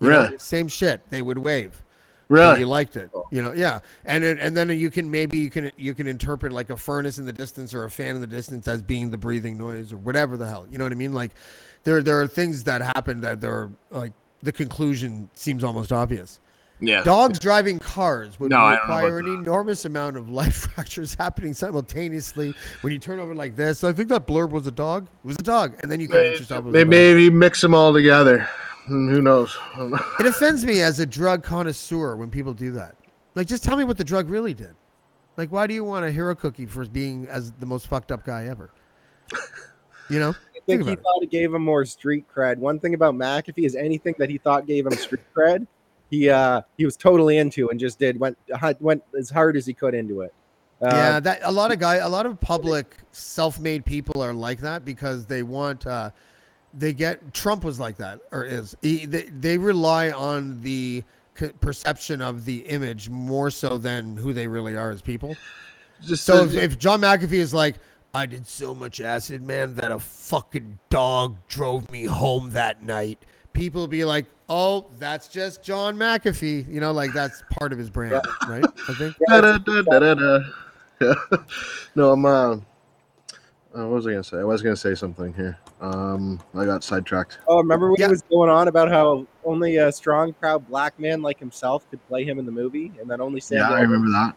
[0.00, 0.38] You know, Really?
[0.38, 1.02] same shit.
[1.10, 1.82] They would wave.
[2.30, 2.60] Really?
[2.60, 3.26] You liked it, oh.
[3.32, 6.52] you know, yeah, and it, and then you can maybe you can you can interpret
[6.52, 9.18] like a furnace in the distance or a fan in the distance as being the
[9.18, 11.12] breathing noise or whatever the hell, you know what I mean?
[11.12, 11.32] Like,
[11.82, 14.12] there there are things that happen that they're like
[14.44, 16.38] the conclusion seems almost obvious.
[16.80, 17.02] Yeah.
[17.02, 20.54] Dogs driving cars would No, I don't know require about an enormous amount of life
[20.74, 23.84] fractures happening simultaneously when you turn over like this.
[23.84, 25.06] I think that blurb was a dog.
[25.24, 26.66] It was a dog, and then you convince yourself.
[26.66, 28.48] It, They maybe mix them all together.
[28.86, 29.56] Hmm, Who knows?
[30.18, 32.96] it offends me as a drug connoisseur when people do that.
[33.34, 34.74] Like, just tell me what the drug really did.
[35.36, 38.24] Like, why do you want a hero cookie for being as the most fucked up
[38.24, 38.70] guy ever?
[40.08, 41.02] You know, I Think think he about it.
[41.02, 42.56] thought it gave him more street cred.
[42.58, 45.66] One thing about McAfee is anything that he thought gave him street cred,
[46.10, 48.36] he uh he was totally into and just did went
[48.80, 50.34] went as hard as he could into it.
[50.82, 54.60] Uh, yeah, that a lot of guy, a lot of public self-made people are like
[54.60, 55.86] that because they want.
[55.86, 56.10] uh
[56.72, 59.22] They get Trump was like that, or is he, they?
[59.24, 61.02] They rely on the
[61.34, 65.36] c- perception of the image more so than who they really are as people.
[66.00, 67.76] Just So uh, if, if John McAfee is like,
[68.14, 73.18] I did so much acid, man, that a fucking dog drove me home that night.
[73.52, 76.72] People be like, oh, that's just John McAfee.
[76.72, 78.64] You know, like that's part of his brand, right?
[78.88, 79.16] I think.
[79.28, 80.38] Yeah.
[81.94, 82.24] no, I'm.
[82.26, 82.56] Uh,
[83.72, 84.38] uh, what was I gonna say?
[84.38, 85.58] I was gonna say something here.
[85.80, 87.38] Um, I got sidetracked.
[87.48, 88.06] Oh, remember when Yeah.
[88.06, 92.06] he was going on about how only a strong, proud black man like himself could
[92.08, 94.34] play him in the movie, and that only Sam Yeah, I remember that.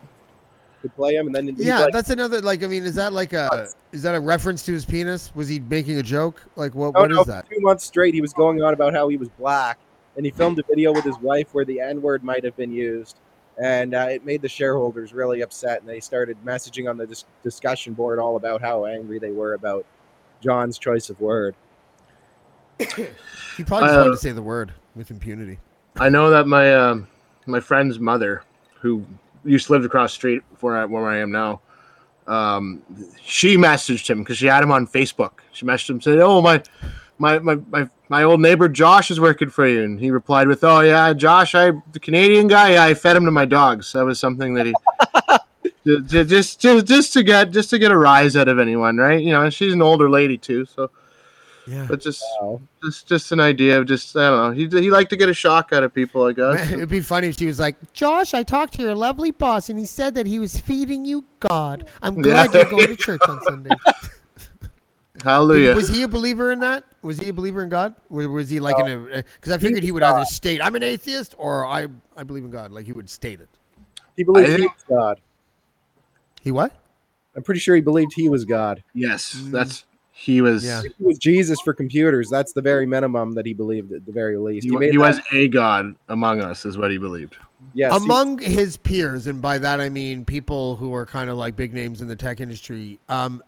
[0.84, 2.42] Could play him, and then Yeah, like, that's another.
[2.42, 5.34] Like, I mean, is that like a is that a reference to his penis?
[5.34, 6.44] Was he making a joke?
[6.56, 6.94] Like, what?
[6.94, 7.50] What is no, that?
[7.50, 9.80] Two months straight, he was going on about how he was black,
[10.18, 12.72] and he filmed a video with his wife where the N word might have been
[12.72, 13.18] used,
[13.58, 17.26] and uh, it made the shareholders really upset, and they started messaging on the dis-
[17.44, 19.86] discussion board all about how angry they were about
[20.42, 21.56] John's choice of word.
[23.56, 25.60] He probably just Uh, wanted to say the word with impunity.
[26.00, 27.08] I know that my um,
[27.46, 28.42] my friend's mother,
[28.82, 29.06] who
[29.46, 31.62] used to live across the street where I, where I am now,
[32.28, 32.82] um,
[33.22, 35.40] she messaged him because she had him on Facebook.
[35.52, 36.62] She messaged him said, "Oh my,
[37.18, 40.64] my my my my old neighbor Josh is working for you," and he replied with,
[40.64, 42.74] "Oh yeah, Josh, I the Canadian guy.
[42.74, 43.92] Yeah, I fed him to my dogs.
[43.94, 44.74] That was something that he."
[45.86, 48.98] ju- ju- Just, just, just to get, just to get a rise out of anyone,
[48.98, 49.22] right?
[49.22, 50.90] You know, she's an older lady too, so.
[51.66, 51.86] Yeah.
[51.90, 52.62] But just, Wow.
[52.84, 54.52] just, just an idea of just, I don't know.
[54.52, 56.72] He, he liked to get a shock out of people, I guess.
[56.72, 59.80] It'd be funny if she was like, Josh, I talked to your lovely boss and
[59.80, 61.88] he said that he was feeding you God.
[62.02, 62.62] I'm glad Yeah.
[62.62, 63.72] you're going to church on Sunday.
[65.24, 65.76] Hallelujah.
[65.76, 66.84] Was he a believer in that?
[67.02, 67.94] Was he a believer in God?
[68.10, 70.84] Or was he like in a because I figured he would either state I'm an
[70.84, 71.88] atheist or I
[72.18, 72.72] I believe in God.
[72.72, 73.48] Like he would state it.
[74.18, 75.22] He believed I he was God.
[76.42, 76.74] He what?
[77.36, 78.84] I'm pretty sure he believed he was God.
[78.94, 79.52] Yes, Mm.
[79.52, 79.86] that's
[80.16, 80.84] he was Yeah.
[80.84, 82.30] He was Jesus for computers.
[82.30, 84.66] That's the very minimum that he believed at the very least.
[84.66, 87.36] he, He he was a god among us, is what he believed.
[87.74, 91.38] yes, he- Among his peers, and by that I mean people who are kind of
[91.38, 93.42] like big names in the tech industry, um,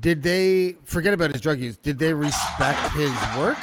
[0.00, 1.76] did they forget about his drug use?
[1.76, 3.58] Did they respect his work?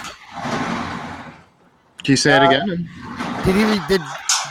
[2.04, 2.88] Can you say it again?
[3.46, 4.02] Did he did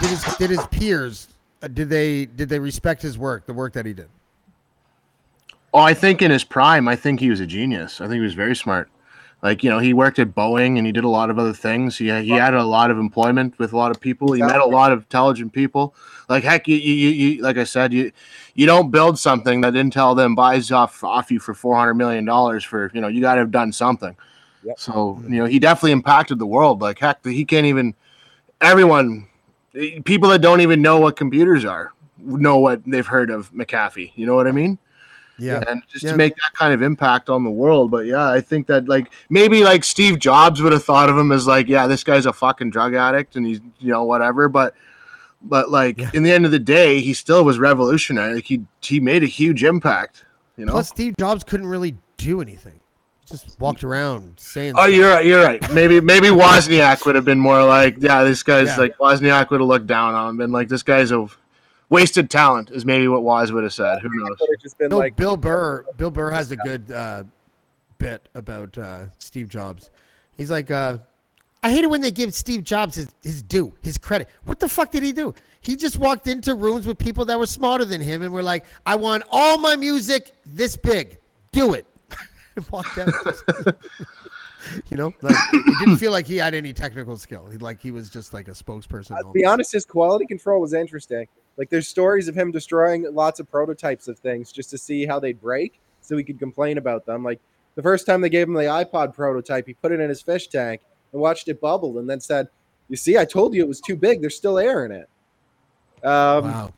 [0.01, 1.29] did his did his peers
[1.63, 4.09] uh, did they did they respect his work, the work that he did?
[5.77, 8.01] Oh, I think in his prime, I think he was a genius.
[8.01, 8.89] I think he was very smart.
[9.43, 11.99] Like you know, he worked at Boeing and he did a lot of other things.
[11.99, 14.33] He he had a lot of employment with a lot of people.
[14.33, 15.95] He met a lot of intelligent people.
[16.31, 18.11] Like heck, you you, you, you like I said, you
[18.55, 22.25] you don't build something that Intel then buys off off you for four hundred million
[22.25, 24.17] dollars for you know you got to have done something.
[24.65, 24.81] Yep.
[24.81, 26.81] So you know he definitely impacted the world.
[26.81, 27.95] Like heck, he can't even
[28.63, 29.29] everyone
[30.07, 34.13] people that don't even know what computers are know what they've heard of McAfee.
[34.15, 34.79] You know what I mean?
[35.39, 35.63] Yeah.
[35.69, 36.13] and just Yeah.
[36.13, 37.91] to make that kind of impact on the world.
[37.91, 41.33] But yeah, I think that like maybe like Steve Jobs would have thought of him
[41.33, 44.49] as like, yeah, this guy's a fucking drug addict and he's you know whatever.
[44.49, 44.75] But
[45.43, 46.11] but like Yeah.
[46.15, 48.37] in the end of the day, he still was revolutionary.
[48.37, 50.25] Like he he made a huge impact.
[50.57, 50.73] You know.
[50.73, 52.81] Plus, Steve Jobs couldn't really do anything.
[53.29, 54.75] Just walked around saying.
[54.77, 54.95] Oh, stuff.
[54.95, 55.27] you're right.
[55.27, 55.73] You're right.
[55.73, 58.77] Maybe maybe Wozniak would have been more like, yeah, this guy's Yeah.
[58.77, 61.27] like Wozniak would have looked down on him, been like, this guy's a
[61.89, 64.01] wasted talent, is maybe what Woz would have said.
[64.01, 64.37] Who knows?
[64.61, 65.85] just been No, like Bill Burr.
[65.97, 67.25] Bill Burr has a good uh,
[67.99, 69.91] bit about uh, Steve Jobs.
[70.37, 70.99] He's like, uh,
[71.63, 74.29] I hate it when they give Steve Jobs his, his due, his credit.
[74.45, 75.35] What the fuck did he do?
[75.61, 78.65] He just walked into rooms with people that were smarter than him and were like,
[78.85, 81.19] I want all my music this big.
[81.51, 81.87] Do it.
[82.57, 83.13] and walked out.
[84.91, 87.47] you know, like it didn't feel like he had any technical skill.
[87.51, 89.13] He like he was just like a spokesperson.
[89.13, 91.27] Uh, to be honest, his quality control was interesting.
[91.57, 95.19] Like there's stories of him destroying lots of prototypes of things just to see how
[95.19, 97.25] they'd break, so he could complain about them.
[97.25, 97.41] Like
[97.75, 100.49] the first time they gave him the iPod prototype, he put it in his fish
[100.49, 100.81] tank
[101.13, 102.49] and watched it bubble, and then said,
[102.89, 104.21] "You see, I told you it was too big.
[104.21, 105.09] There's still air in it."
[106.05, 106.73] Um, wow.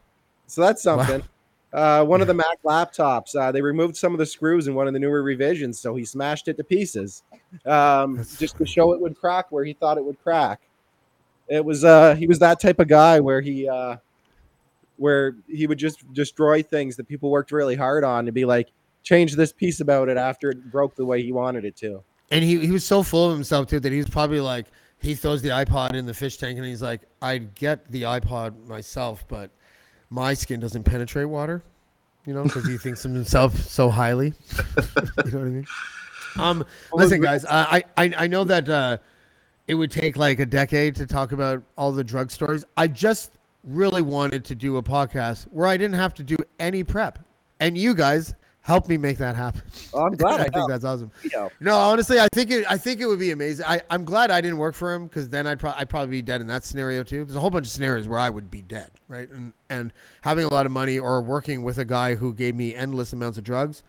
[0.46, 1.22] So that's something.
[1.70, 4.86] Uh, one of the Mac laptops, uh, they removed some of the screws in one
[4.86, 7.22] of the newer revisions, so he smashed it to pieces,
[7.66, 10.62] um, just to show it would crack where he thought it would crack.
[11.46, 13.96] It was uh, he was that type of guy where he uh,
[14.98, 18.70] where he would just destroy things that people worked really hard on and be like,
[19.02, 22.02] change this piece about it after it broke the way he wanted it to.
[22.30, 24.66] And he, he was so full of himself too that he was probably like
[25.00, 28.66] he throws the iPod in the fish tank and he's like, I'd get the iPod
[28.66, 29.50] myself, but
[30.10, 31.62] my skin doesn't penetrate water,
[32.26, 34.34] you know, because he thinks of himself so highly.
[35.24, 35.66] you know what I mean?
[36.36, 38.98] Um, listen, guys, I I, I know that uh,
[39.68, 42.64] it would take like a decade to talk about all the drug stories.
[42.76, 46.84] I just really wanted to do a podcast where I didn't have to do any
[46.84, 47.18] prep,
[47.60, 49.62] and you guys helped me make that happen.
[49.94, 51.10] Oh, I'm glad I I think that's awesome.
[51.22, 52.64] You know, No, honestly, I think it.
[52.70, 53.64] I think it would be amazing.
[53.66, 56.22] I, I'm glad I didn't work for him because then I'd, pro- I'd probably be
[56.22, 57.24] dead in that scenario too.
[57.24, 59.28] There's a whole bunch of scenarios where I would be dead, right?
[59.30, 62.74] And and having a lot of money or working with a guy who gave me
[62.74, 63.82] endless amounts of drugs,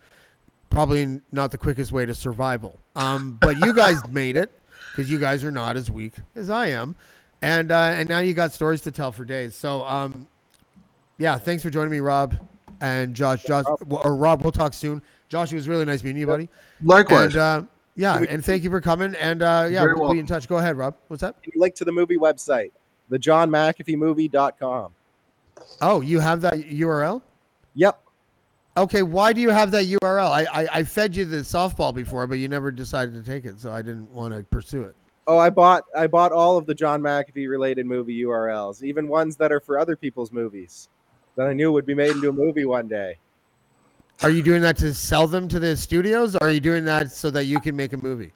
[0.70, 2.78] probably not the quickest way to survival.
[2.96, 4.50] Um, but you guys made it
[4.96, 6.96] because you guys are not as weak as I am,
[7.42, 9.54] and uh, and now you got stories to tell for days.
[9.54, 10.26] So um,
[11.18, 12.36] yeah, thanks for joining me, Rob
[12.80, 13.44] and Josh.
[13.44, 15.02] Josh or Rob, we'll talk soon.
[15.28, 16.48] Josh, it was really nice meeting you, buddy.
[16.82, 17.34] Likewise.
[17.34, 17.62] And, uh,
[17.96, 19.14] yeah, and thank you for coming.
[19.16, 20.48] And uh, yeah, Very we'll be in touch.
[20.48, 20.96] Go ahead, Rob.
[21.08, 21.36] What's up?
[21.54, 22.72] link to the movie website,
[23.08, 24.92] the John McAfee movie.com.
[25.80, 27.22] Oh, you have that URL?
[27.74, 28.00] Yep.
[28.76, 30.30] Okay, why do you have that URL?
[30.30, 33.60] I, I, I fed you the softball before, but you never decided to take it,
[33.60, 34.94] so I didn't want to pursue it.
[35.30, 39.36] Oh, I bought I bought all of the John McAfee related movie URLs, even ones
[39.36, 40.88] that are for other people's movies
[41.36, 43.16] that I knew would be made into a movie one day.
[44.24, 47.12] Are you doing that to sell them to the studios, or are you doing that
[47.12, 48.32] so that you can make a movie?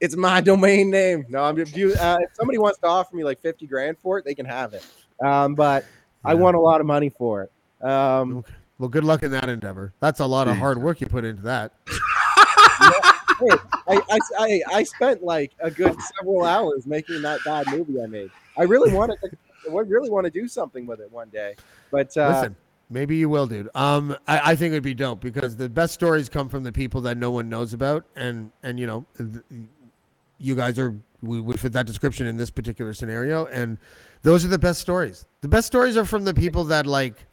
[0.00, 1.26] It's my domain name.
[1.28, 4.18] No, I'm if you uh, if somebody wants to offer me like 50 grand for
[4.18, 4.84] it, they can have it.
[5.24, 5.84] Um, but
[6.24, 7.86] I want a lot of money for it.
[7.88, 8.44] Um.
[8.80, 9.92] Well, good luck in that endeavor.
[10.00, 11.72] That's a lot of hard work you put into that.
[13.40, 13.56] hey,
[13.88, 18.06] I, I, I, I spent like a good several hours making that bad movie I
[18.06, 18.30] made.
[18.56, 19.30] I really wanted to,
[19.70, 21.56] I really want to do something with it one day.
[21.90, 22.56] But uh, Listen,
[22.90, 23.68] maybe you will, dude.
[23.74, 27.00] Um, I, I think it'd be dope because the best stories come from the people
[27.02, 29.64] that no one knows about, and and you know, th-
[30.38, 33.78] you guys are we would fit that description in this particular scenario, and
[34.22, 35.26] those are the best stories.
[35.40, 37.26] The best stories are from the people that like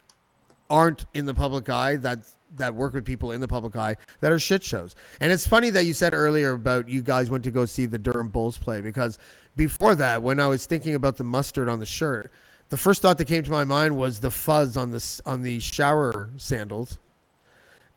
[0.70, 2.20] aren't in the public eye that
[2.56, 4.94] that work with people in the public eye that are shit shows.
[5.20, 7.98] And it's funny that you said earlier about you guys went to go see the
[7.98, 9.18] Durham Bulls play because
[9.56, 12.32] before that, when I was thinking about the mustard on the shirt,
[12.70, 15.60] the first thought that came to my mind was the fuzz on the on the
[15.60, 16.98] shower sandals.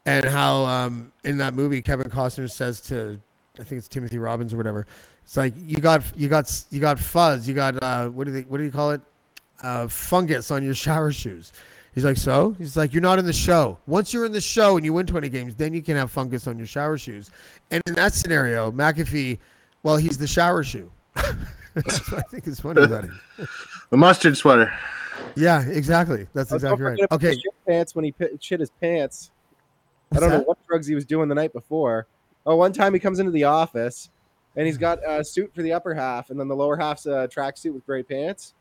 [0.05, 3.19] and how um, in that movie Kevin Costner says to,
[3.59, 4.87] I think it's Timothy Robbins or whatever.
[5.23, 8.41] It's like you got you got you got fuzz, you got uh, what do they
[8.43, 9.01] what do you call it?
[9.63, 11.53] Uh, fungus on your shower shoes.
[11.97, 12.51] He's like, so?
[12.59, 13.79] He's like, you're not in the show.
[13.87, 16.45] Once you're in the show and you win 20 games, then you can have fungus
[16.45, 17.31] on your shower shoes.
[17.71, 19.39] And in that scenario, McAfee,
[19.81, 20.91] well, he's the shower shoe.
[21.73, 23.19] That's what I think is funny about him.
[23.89, 24.71] The mustard sweater.
[25.35, 26.27] Yeah, exactly.
[26.35, 26.91] That's exactly right.
[26.91, 27.35] forget about the Okay.
[27.35, 29.31] shit pants when he pi- shit his pants.
[30.11, 32.05] I don't know what drugs he was doing the night before.
[32.45, 34.11] Oh, one time he comes into the office
[34.55, 37.27] and he's got a suit for the upper half, and then the lower half's a
[37.27, 38.53] tracksuit with gray pants.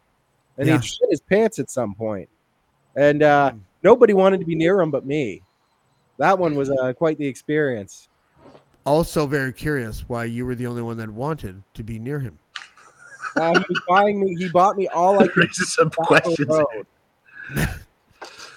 [0.57, 0.78] And Yeah.
[0.80, 2.30] he shit his pants at some point.
[2.97, 5.43] And uh, nobody wanted to be near him but me.
[6.19, 8.09] That one was uh, quite the experience.
[8.85, 12.39] Also, very curious why you were the only one that wanted to be near him.
[13.37, 14.35] Uh, he was buying me.
[14.37, 15.55] He bought me all I could.
[15.55, 16.49] Some questions.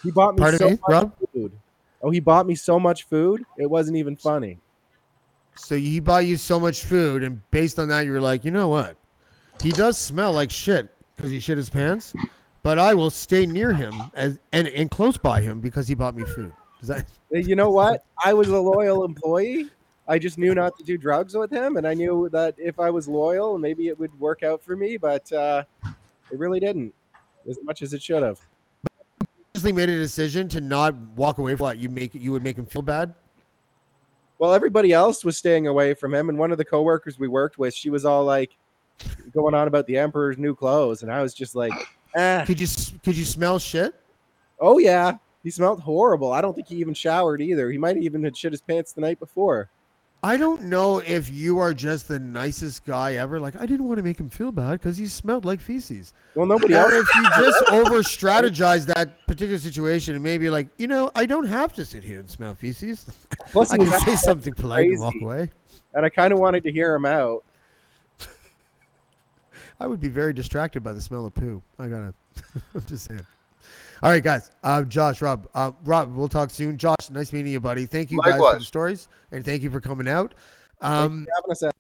[0.04, 1.14] He bought me Pardon so me, much Rob?
[1.34, 1.52] food.
[2.02, 3.44] Oh, he bought me so much food.
[3.58, 4.58] It wasn't even funny.
[5.56, 8.52] So he bought you so much food, and based on that, you were like, you
[8.52, 8.96] know what?
[9.62, 12.14] He does smell like shit because he shit his pants,
[12.64, 16.16] but I will stay near him as and, and close by him because he bought
[16.16, 16.52] me food.
[16.84, 18.06] That You know what?
[18.24, 19.70] I was a loyal employee.
[20.08, 22.90] I just knew not to do drugs with him, and I knew that if I
[22.90, 24.98] was loyal, maybe it would work out for me.
[24.98, 25.64] But uh,
[26.32, 26.94] it really didn't,
[27.48, 28.40] as much as it should have.
[29.54, 32.58] Honestly, made a decision to not walk away from what you make you would make
[32.58, 33.14] him feel bad?
[34.40, 37.60] Well, everybody else was staying away from him, and one of the coworkers we worked
[37.60, 38.58] with, she was all like
[39.32, 41.74] going on about the emperor's new clothes, and I was just like,
[42.16, 42.46] eh.
[42.46, 42.68] Could you
[43.04, 43.94] could you smell shit?
[44.60, 46.32] "Oh yeah, he smelled horrible.
[46.32, 47.70] I don't think he even showered either.
[47.72, 49.70] He might even had shit his pants the night before."
[50.22, 53.40] I don't know if you are just the nicest guy ever.
[53.40, 56.14] Like I didn't want to make him feel bad because he smelled like feces.
[56.36, 60.88] Well, nobody Or if you just over strategize that particular situation and maybe like, you
[60.88, 63.06] know, I don't have to sit here and smell feces.
[63.52, 65.50] Plus, I can say something polite and walk away.
[65.94, 67.46] and I kind of wanted to hear him out.
[69.80, 71.62] I would be very distracted by the smell of poo.
[71.78, 72.14] I gotta.
[72.76, 73.26] I'm just saying.
[74.02, 74.52] All right, guys.
[74.64, 76.78] Uh, Josh, Rob, uh, Rob, we'll talk soon.
[76.78, 77.86] Josh, nice meeting you, buddy.
[77.86, 80.34] Thank you guys for the stories and thank you for coming out.
[80.82, 81.76] Um, having us out.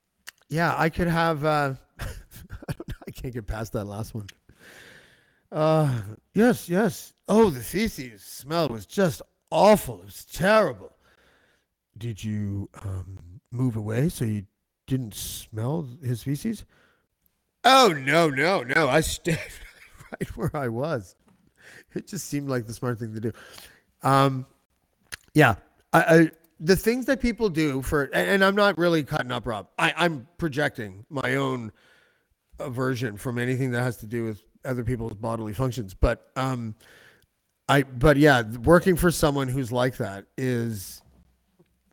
[0.49, 1.45] yeah, I could have.
[1.45, 2.73] Uh, I.
[3.09, 4.27] I can't get past that last one.
[5.51, 6.01] Uh,
[6.35, 7.13] yes, yes.
[7.27, 9.99] Oh, the feces smell was just awful.
[10.01, 10.95] It was terrible.
[11.97, 13.17] Did you um,
[13.51, 14.45] move away so you
[14.85, 16.65] didn't smell his feces?
[17.63, 18.87] Oh no, no, no!
[18.87, 19.39] I stayed
[20.11, 21.15] right where I was.
[21.95, 23.31] It just seemed like the smart thing to do.
[24.03, 24.45] Um,
[25.33, 25.55] yeah,
[25.91, 29.47] I, I the things that people do for, and, and I'm not really cutting up,
[29.47, 29.67] Rob.
[29.77, 31.71] I, I'm projecting my own
[32.59, 35.93] aversion from anything that has to do with other people's bodily functions.
[35.93, 36.75] But um,
[37.67, 41.01] I, but yeah, working for someone who's like that is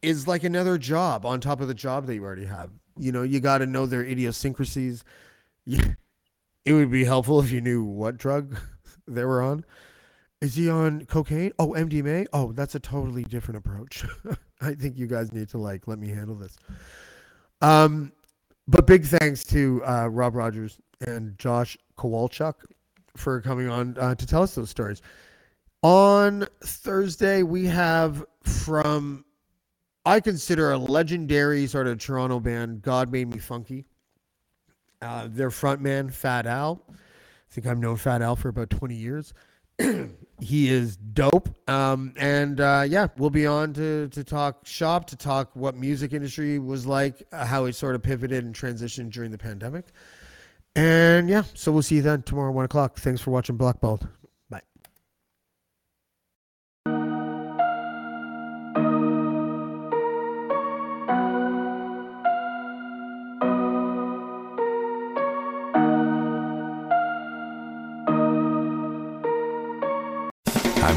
[0.03, 2.71] is like another job on top of the job that you already have.
[2.99, 5.05] You know, you got to know their idiosyncrasies.
[5.67, 8.59] It would be helpful if you knew what drug
[9.07, 9.65] they were on.
[10.41, 11.53] Is he on cocaine?
[11.59, 12.27] Oh, MDMA.
[12.33, 14.05] Oh, that's a totally different approach.
[14.61, 16.57] I think you guys need to like let me handle this.
[17.61, 18.13] Um,
[18.69, 22.55] but big thanks to uh, Rob Rogers and Josh Kowalchuk
[23.17, 25.03] for coming on uh, to tell us those stories.
[25.83, 29.25] On Thursday, we have from
[30.05, 33.87] I consider a legendary sort of Toronto band, God Made Me Funky.
[35.07, 36.83] Uh, their frontman, Fat Al.
[36.91, 36.95] I
[37.51, 39.33] think I've known Fat Al for about 20 years.
[40.41, 41.49] he is dope.
[41.69, 46.13] Um, and uh, yeah, we'll be on to, to talk shop, to talk what music
[46.13, 49.87] industry was like, uh, how it sort of pivoted and transitioned during the pandemic.
[50.75, 52.99] And yeah, so we'll see you then tomorrow, one o'clock.
[52.99, 54.09] Thanks for watching Blackballed.